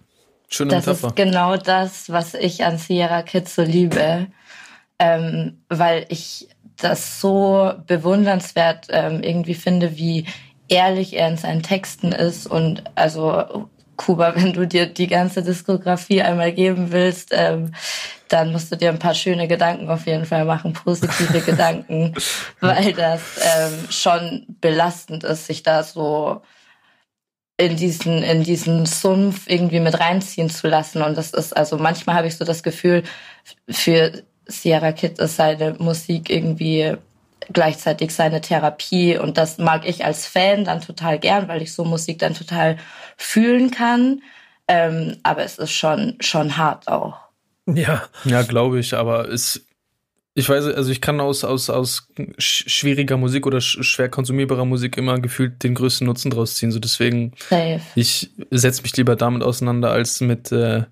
[0.49, 1.09] Schöne das Metapher.
[1.09, 4.27] ist genau das, was ich an Sierra Kids so liebe,
[4.99, 10.27] ähm, weil ich das so bewundernswert ähm, irgendwie finde, wie
[10.69, 16.23] ehrlich er in seinen Texten ist und also Kuba, wenn du dir die ganze Diskografie
[16.23, 17.73] einmal geben willst, ähm,
[18.29, 22.15] dann musst du dir ein paar schöne Gedanken auf jeden Fall machen, positive Gedanken,
[22.61, 26.41] weil das ähm, schon belastend ist, sich da so
[27.59, 31.03] in diesen, in diesen Sumpf irgendwie mit reinziehen zu lassen.
[31.03, 33.03] Und das ist, also manchmal habe ich so das Gefühl,
[33.69, 36.97] für Sierra Kid ist seine Musik irgendwie
[37.53, 41.85] gleichzeitig seine Therapie und das mag ich als Fan dann total gern, weil ich so
[41.85, 42.77] Musik dann total
[43.17, 44.23] fühlen kann.
[44.69, 47.19] Ähm, aber es ist schon, schon hart auch.
[47.67, 48.03] Ja.
[48.25, 49.67] Ja, glaube ich, aber es,
[50.35, 55.21] ich weiß, also ich kann aus, aus, aus schwieriger Musik oder schwer konsumierbarer Musik immer
[55.21, 56.73] gefühlt den größten Nutzen draus ziehen.
[56.73, 57.81] So deswegen, Safe.
[57.95, 60.85] ich setze mich lieber damit auseinander als mit äh,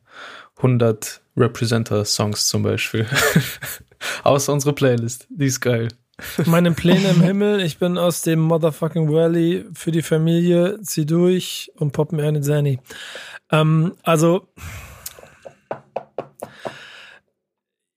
[0.58, 3.06] 100 Representer-Songs zum Beispiel.
[4.24, 5.88] Außer unsere Playlist, die ist geil.
[6.46, 11.72] Meine Pläne im Himmel, ich bin aus dem Motherfucking Valley für die Familie, zieh durch
[11.76, 12.78] und pop mir eine Zanny.
[13.50, 14.48] Ähm, also,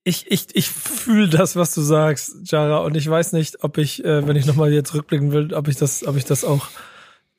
[0.04, 4.04] ich, ich, ich fühle das, was du sagst, Jara, und ich weiß nicht, ob ich,
[4.04, 6.68] äh, wenn ich nochmal jetzt rückblicken will, ob ich das, ob ich das auch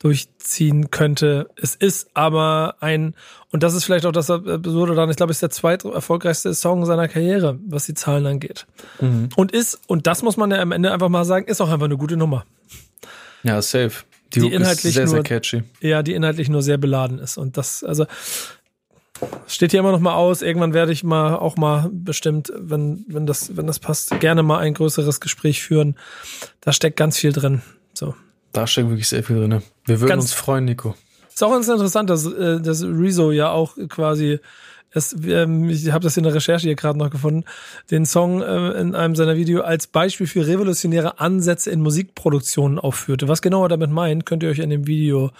[0.06, 1.50] durchziehen könnte.
[1.60, 3.14] Es ist aber ein,
[3.50, 6.54] und das ist vielleicht auch das Absurde daran, ich glaube, es ist der zweit erfolgreichste
[6.54, 8.66] Song seiner Karriere, was die Zahlen angeht.
[9.00, 9.30] Mhm.
[9.34, 11.86] Und ist, und das muss man ja am Ende einfach mal sagen, ist auch einfach
[11.86, 12.46] eine gute Nummer.
[13.42, 14.04] Ja, safe.
[14.32, 15.64] Die, die inhaltlich sehr, nur, sehr catchy.
[15.80, 17.36] Ja, die inhaltlich nur sehr beladen ist.
[17.36, 18.06] Und das, also,
[19.48, 20.40] steht hier immer noch mal aus.
[20.40, 24.58] Irgendwann werde ich mal auch mal bestimmt, wenn, wenn das, wenn das passt, gerne mal
[24.58, 25.96] ein größeres Gespräch führen.
[26.60, 27.62] Da steckt ganz viel drin.
[28.56, 29.62] Da steckt wirklich sehr viel drin.
[29.84, 30.94] Wir würden ganz, uns freuen, Nico.
[31.32, 34.38] Ist auch ganz interessant, dass, äh, dass Rezo ja auch quasi
[34.92, 37.44] es, ähm, ich habe das in der Recherche hier gerade noch gefunden,
[37.90, 43.28] den Song äh, in einem seiner Videos als Beispiel für revolutionäre Ansätze in Musikproduktionen aufführte.
[43.28, 45.32] Was genau er damit meint, könnt ihr euch in dem Video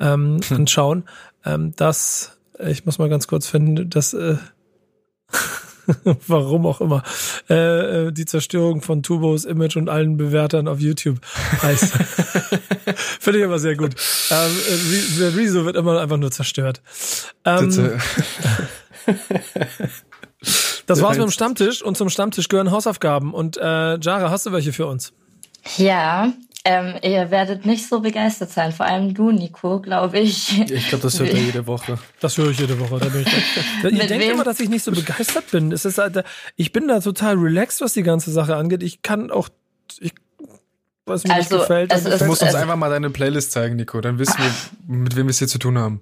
[0.00, 0.56] ähm, hm.
[0.56, 1.04] anschauen.
[1.44, 4.36] Ähm, das ich muss mal ganz kurz finden, dass äh,
[6.26, 7.02] warum auch immer,
[7.48, 11.18] äh, äh, die Zerstörung von Tubos Image und allen Bewertern auf YouTube
[11.62, 11.92] heißt.
[13.20, 13.94] Finde ich aber sehr gut.
[14.30, 14.50] Ähm,
[15.20, 16.80] äh, Rezo wird immer einfach nur zerstört.
[17.44, 17.68] Ähm,
[20.86, 23.34] das war's mit dem Stammtisch und zum Stammtisch gehören Hausaufgaben.
[23.34, 25.12] Und äh, Jara, hast du welche für uns?
[25.76, 26.32] Ja,
[26.66, 30.58] ähm, ihr werdet nicht so begeistert sein, vor allem du, Nico, glaube ich.
[30.70, 31.98] Ich glaube, das hört er jede Woche.
[32.20, 32.98] Das höre ich jede Woche.
[32.98, 33.26] Da ich
[33.82, 33.88] da.
[33.90, 35.72] Ihr denkt immer, dass ich nicht so begeistert bin.
[35.72, 36.24] Es ist, halt,
[36.56, 38.82] ich bin da total relaxed, was die ganze Sache angeht.
[38.82, 39.50] Ich kann auch,
[40.00, 40.14] ich,
[41.04, 41.92] was mir also, nicht gefällt.
[41.92, 44.00] Es, es, du musst uns einfach mal deine Playlist zeigen, Nico.
[44.00, 46.00] Dann wissen wir, mit wem wir es hier zu tun haben.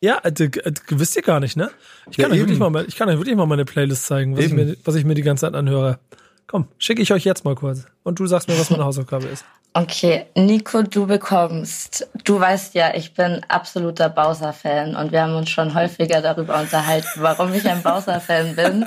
[0.00, 1.70] Ja, äh, äh, wisst ihr gar nicht, ne?
[2.10, 4.44] Ich kann, ja, euch, wirklich mal, ich kann euch wirklich mal meine Playlist zeigen, was
[4.44, 6.00] ich, mir, was ich mir die ganze Zeit anhöre.
[6.48, 7.84] Komm, schicke ich euch jetzt mal kurz.
[8.02, 9.44] Und du sagst mir, was meine Hausaufgabe ist.
[9.72, 12.08] Okay, Nico, du bekommst.
[12.24, 17.08] Du weißt ja, ich bin absoluter Bowser-Fan und wir haben uns schon häufiger darüber unterhalten,
[17.16, 18.84] warum ich ein Bowser-Fan bin.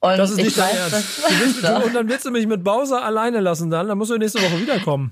[0.00, 1.22] Und das ist nicht ich weiß, Ernst.
[1.40, 3.88] Willst, du, und dann willst du mich mit Bowser alleine lassen dann?
[3.88, 5.10] Dann musst du nächste Woche wiederkommen.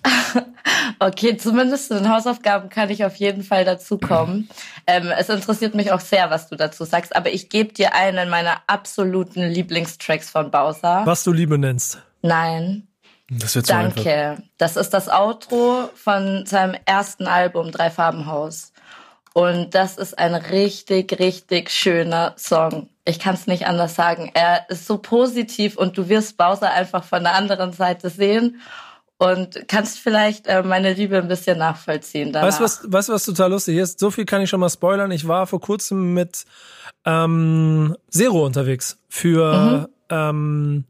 [1.00, 4.48] okay, zumindest zu den Hausaufgaben kann ich auf jeden Fall dazukommen.
[4.86, 8.30] ähm, es interessiert mich auch sehr, was du dazu sagst, aber ich gebe dir einen
[8.30, 11.02] meiner absoluten Lieblingstracks von Bowser.
[11.04, 12.00] Was du Liebe nennst.
[12.22, 12.86] Nein.
[13.28, 14.10] Das wird so Danke.
[14.10, 14.44] Einfach.
[14.58, 18.72] Das ist das Outro von seinem ersten Album Drei Farbenhaus.
[19.34, 22.88] Und das ist ein richtig, richtig schöner Song.
[23.04, 24.30] Ich kann es nicht anders sagen.
[24.32, 28.60] Er ist so positiv und du wirst Bowser einfach von der anderen Seite sehen.
[29.18, 32.32] und kannst vielleicht äh, meine Liebe ein bisschen nachvollziehen.
[32.32, 32.48] Danach.
[32.48, 33.98] Weißt du, was, weißt, was total lustig ist?
[33.98, 35.10] So viel kann ich schon mal spoilern.
[35.10, 36.44] Ich war vor kurzem mit
[37.04, 40.14] ähm, Zero unterwegs für, mhm.
[40.16, 40.84] ähm,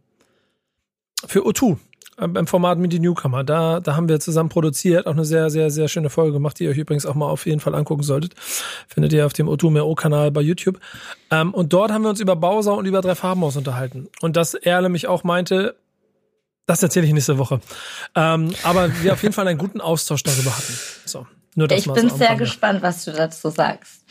[1.26, 1.76] für O2 äh,
[2.16, 3.44] beim Format Midi Newcomer.
[3.44, 6.64] Da, da haben wir zusammen produziert, auch eine sehr, sehr, sehr schöne Folge gemacht, die
[6.64, 8.34] ihr euch übrigens auch mal auf jeden Fall angucken solltet.
[8.88, 10.80] Findet ihr auf dem O2 Mero-Kanal bei YouTube.
[11.30, 14.08] Ähm, und dort haben wir uns über Bowser und über drei Farbenhaus unterhalten.
[14.20, 15.76] Und dass Erle mich auch meinte,
[16.66, 17.60] das erzähle ich nächste Woche.
[18.14, 20.72] Ähm, aber wir auf jeden Fall einen guten Austausch darüber hatten.
[21.04, 24.02] So, nur das ich bin sehr gespannt, was du dazu sagst.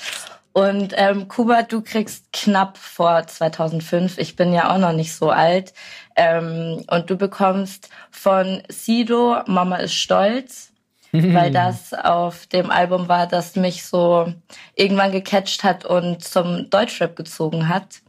[0.57, 4.17] Und ähm, Kuba, du kriegst knapp vor 2005.
[4.17, 5.73] Ich bin ja auch noch nicht so alt.
[6.15, 10.71] Ähm, und du bekommst von Sido Mama ist stolz,
[11.11, 14.33] weil das auf dem Album war, das mich so
[14.75, 17.99] irgendwann gecatcht hat und zum Deutschrap gezogen hat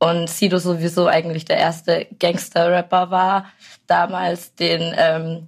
[0.00, 3.46] und Sido sowieso eigentlich der erste Gangster-Rapper war,
[3.86, 5.46] damals, den ähm,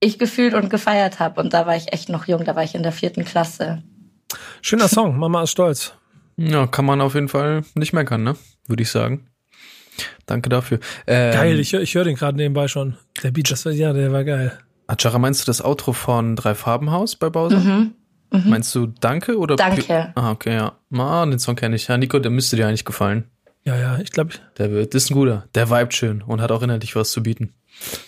[0.00, 1.40] ich gefühlt und gefeiert habe.
[1.40, 3.82] Und da war ich echt noch jung, da war ich in der vierten Klasse.
[4.62, 5.92] Schöner Song, Mama ist stolz.
[6.36, 8.36] Ja, kann man auf jeden Fall nicht meckern, ne?
[8.68, 9.26] Würde ich sagen.
[10.24, 10.78] Danke dafür.
[11.06, 12.96] Ähm, geil, ich, ich höre den gerade nebenbei schon.
[13.22, 14.56] Der Beat, das war, ja, der war geil.
[14.86, 17.58] Achara, meinst du das Outro von Drei Farbenhaus bei Bowser?
[17.58, 17.92] Mhm.
[18.30, 18.50] Mhm.
[18.50, 20.12] Meinst du Danke oder Danke.
[20.14, 20.78] Ah, okay, ja.
[20.96, 21.88] Ah, den Song kenne ich.
[21.88, 23.24] Ja, Nico, der müsste dir eigentlich gefallen.
[23.64, 24.30] Ja, ja, ich glaube.
[24.58, 25.48] Der wird, das ist ein guter.
[25.54, 27.52] Der vibet schön und hat auch inhaltlich was zu bieten.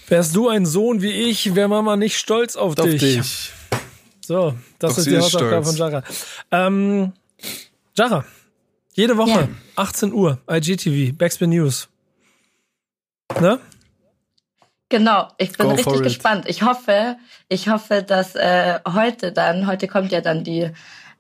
[0.09, 3.01] Wärst du ein Sohn wie ich, wäre Mama nicht stolz auf, auf dich.
[3.01, 3.53] dich.
[4.27, 6.03] So, das Doch ist die Hausaufgabe von Jara.
[6.51, 7.13] Ähm,
[7.95, 8.25] Jara,
[8.95, 9.49] jede Woche, ja.
[9.77, 11.89] 18 Uhr, IGTV, Backspin News.
[13.41, 13.61] Ne?
[14.89, 16.45] Genau, ich bin Go richtig gespannt.
[16.49, 17.17] Ich hoffe,
[17.49, 20.71] ich hoffe, dass äh, heute dann, heute kommt ja dann die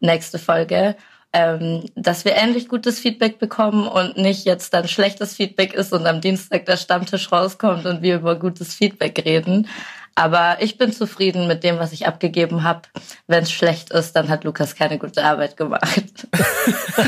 [0.00, 0.96] nächste Folge
[1.34, 6.07] ähm, dass wir endlich gutes Feedback bekommen und nicht jetzt dann schlechtes Feedback ist und
[6.07, 9.66] am Dienstag der Stammtisch rauskommt und wir über gutes Feedback reden.
[10.14, 12.82] Aber ich bin zufrieden mit dem, was ich abgegeben habe.
[13.26, 16.28] Wenn es schlecht ist, dann hat Lukas keine gute Arbeit gemacht.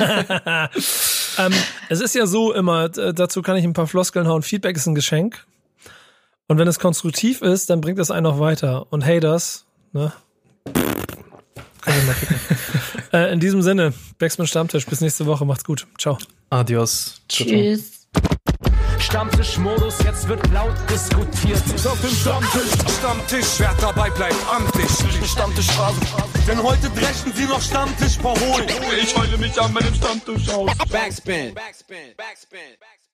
[1.39, 1.53] ähm,
[1.89, 4.43] es ist ja so immer, dazu kann ich ein paar Floskeln hauen.
[4.43, 5.47] Feedback ist ein Geschenk.
[6.49, 8.87] Und wenn es konstruktiv ist, dann bringt es einen auch weiter.
[8.91, 10.13] Und Haters, ne?
[11.87, 12.37] Ich mal kicken.
[13.13, 14.87] äh, in diesem Sinne, Backspin Stammtisch.
[14.87, 15.45] Bis nächste Woche.
[15.45, 15.87] Macht's gut.
[15.99, 16.19] Ciao.
[16.51, 17.23] Adios.
[17.29, 17.96] Tschüss.
[19.07, 21.63] Stammtischmodus, jetzt wird laut diskutiert.
[21.87, 24.91] Auf dem Stammtisch, Stammtisch, wer dabei bleibt, amtlich.
[25.31, 26.01] Stammtisch Phase.
[26.49, 28.69] Denn heute brechen sie noch Stammtisch verholen.
[29.01, 30.77] Ich heule mich an meinem Stammtisch aus.
[30.91, 31.55] Backspin.
[31.55, 32.15] Backspin.
[32.17, 32.17] Backspin.
[32.17, 33.06] Backspin.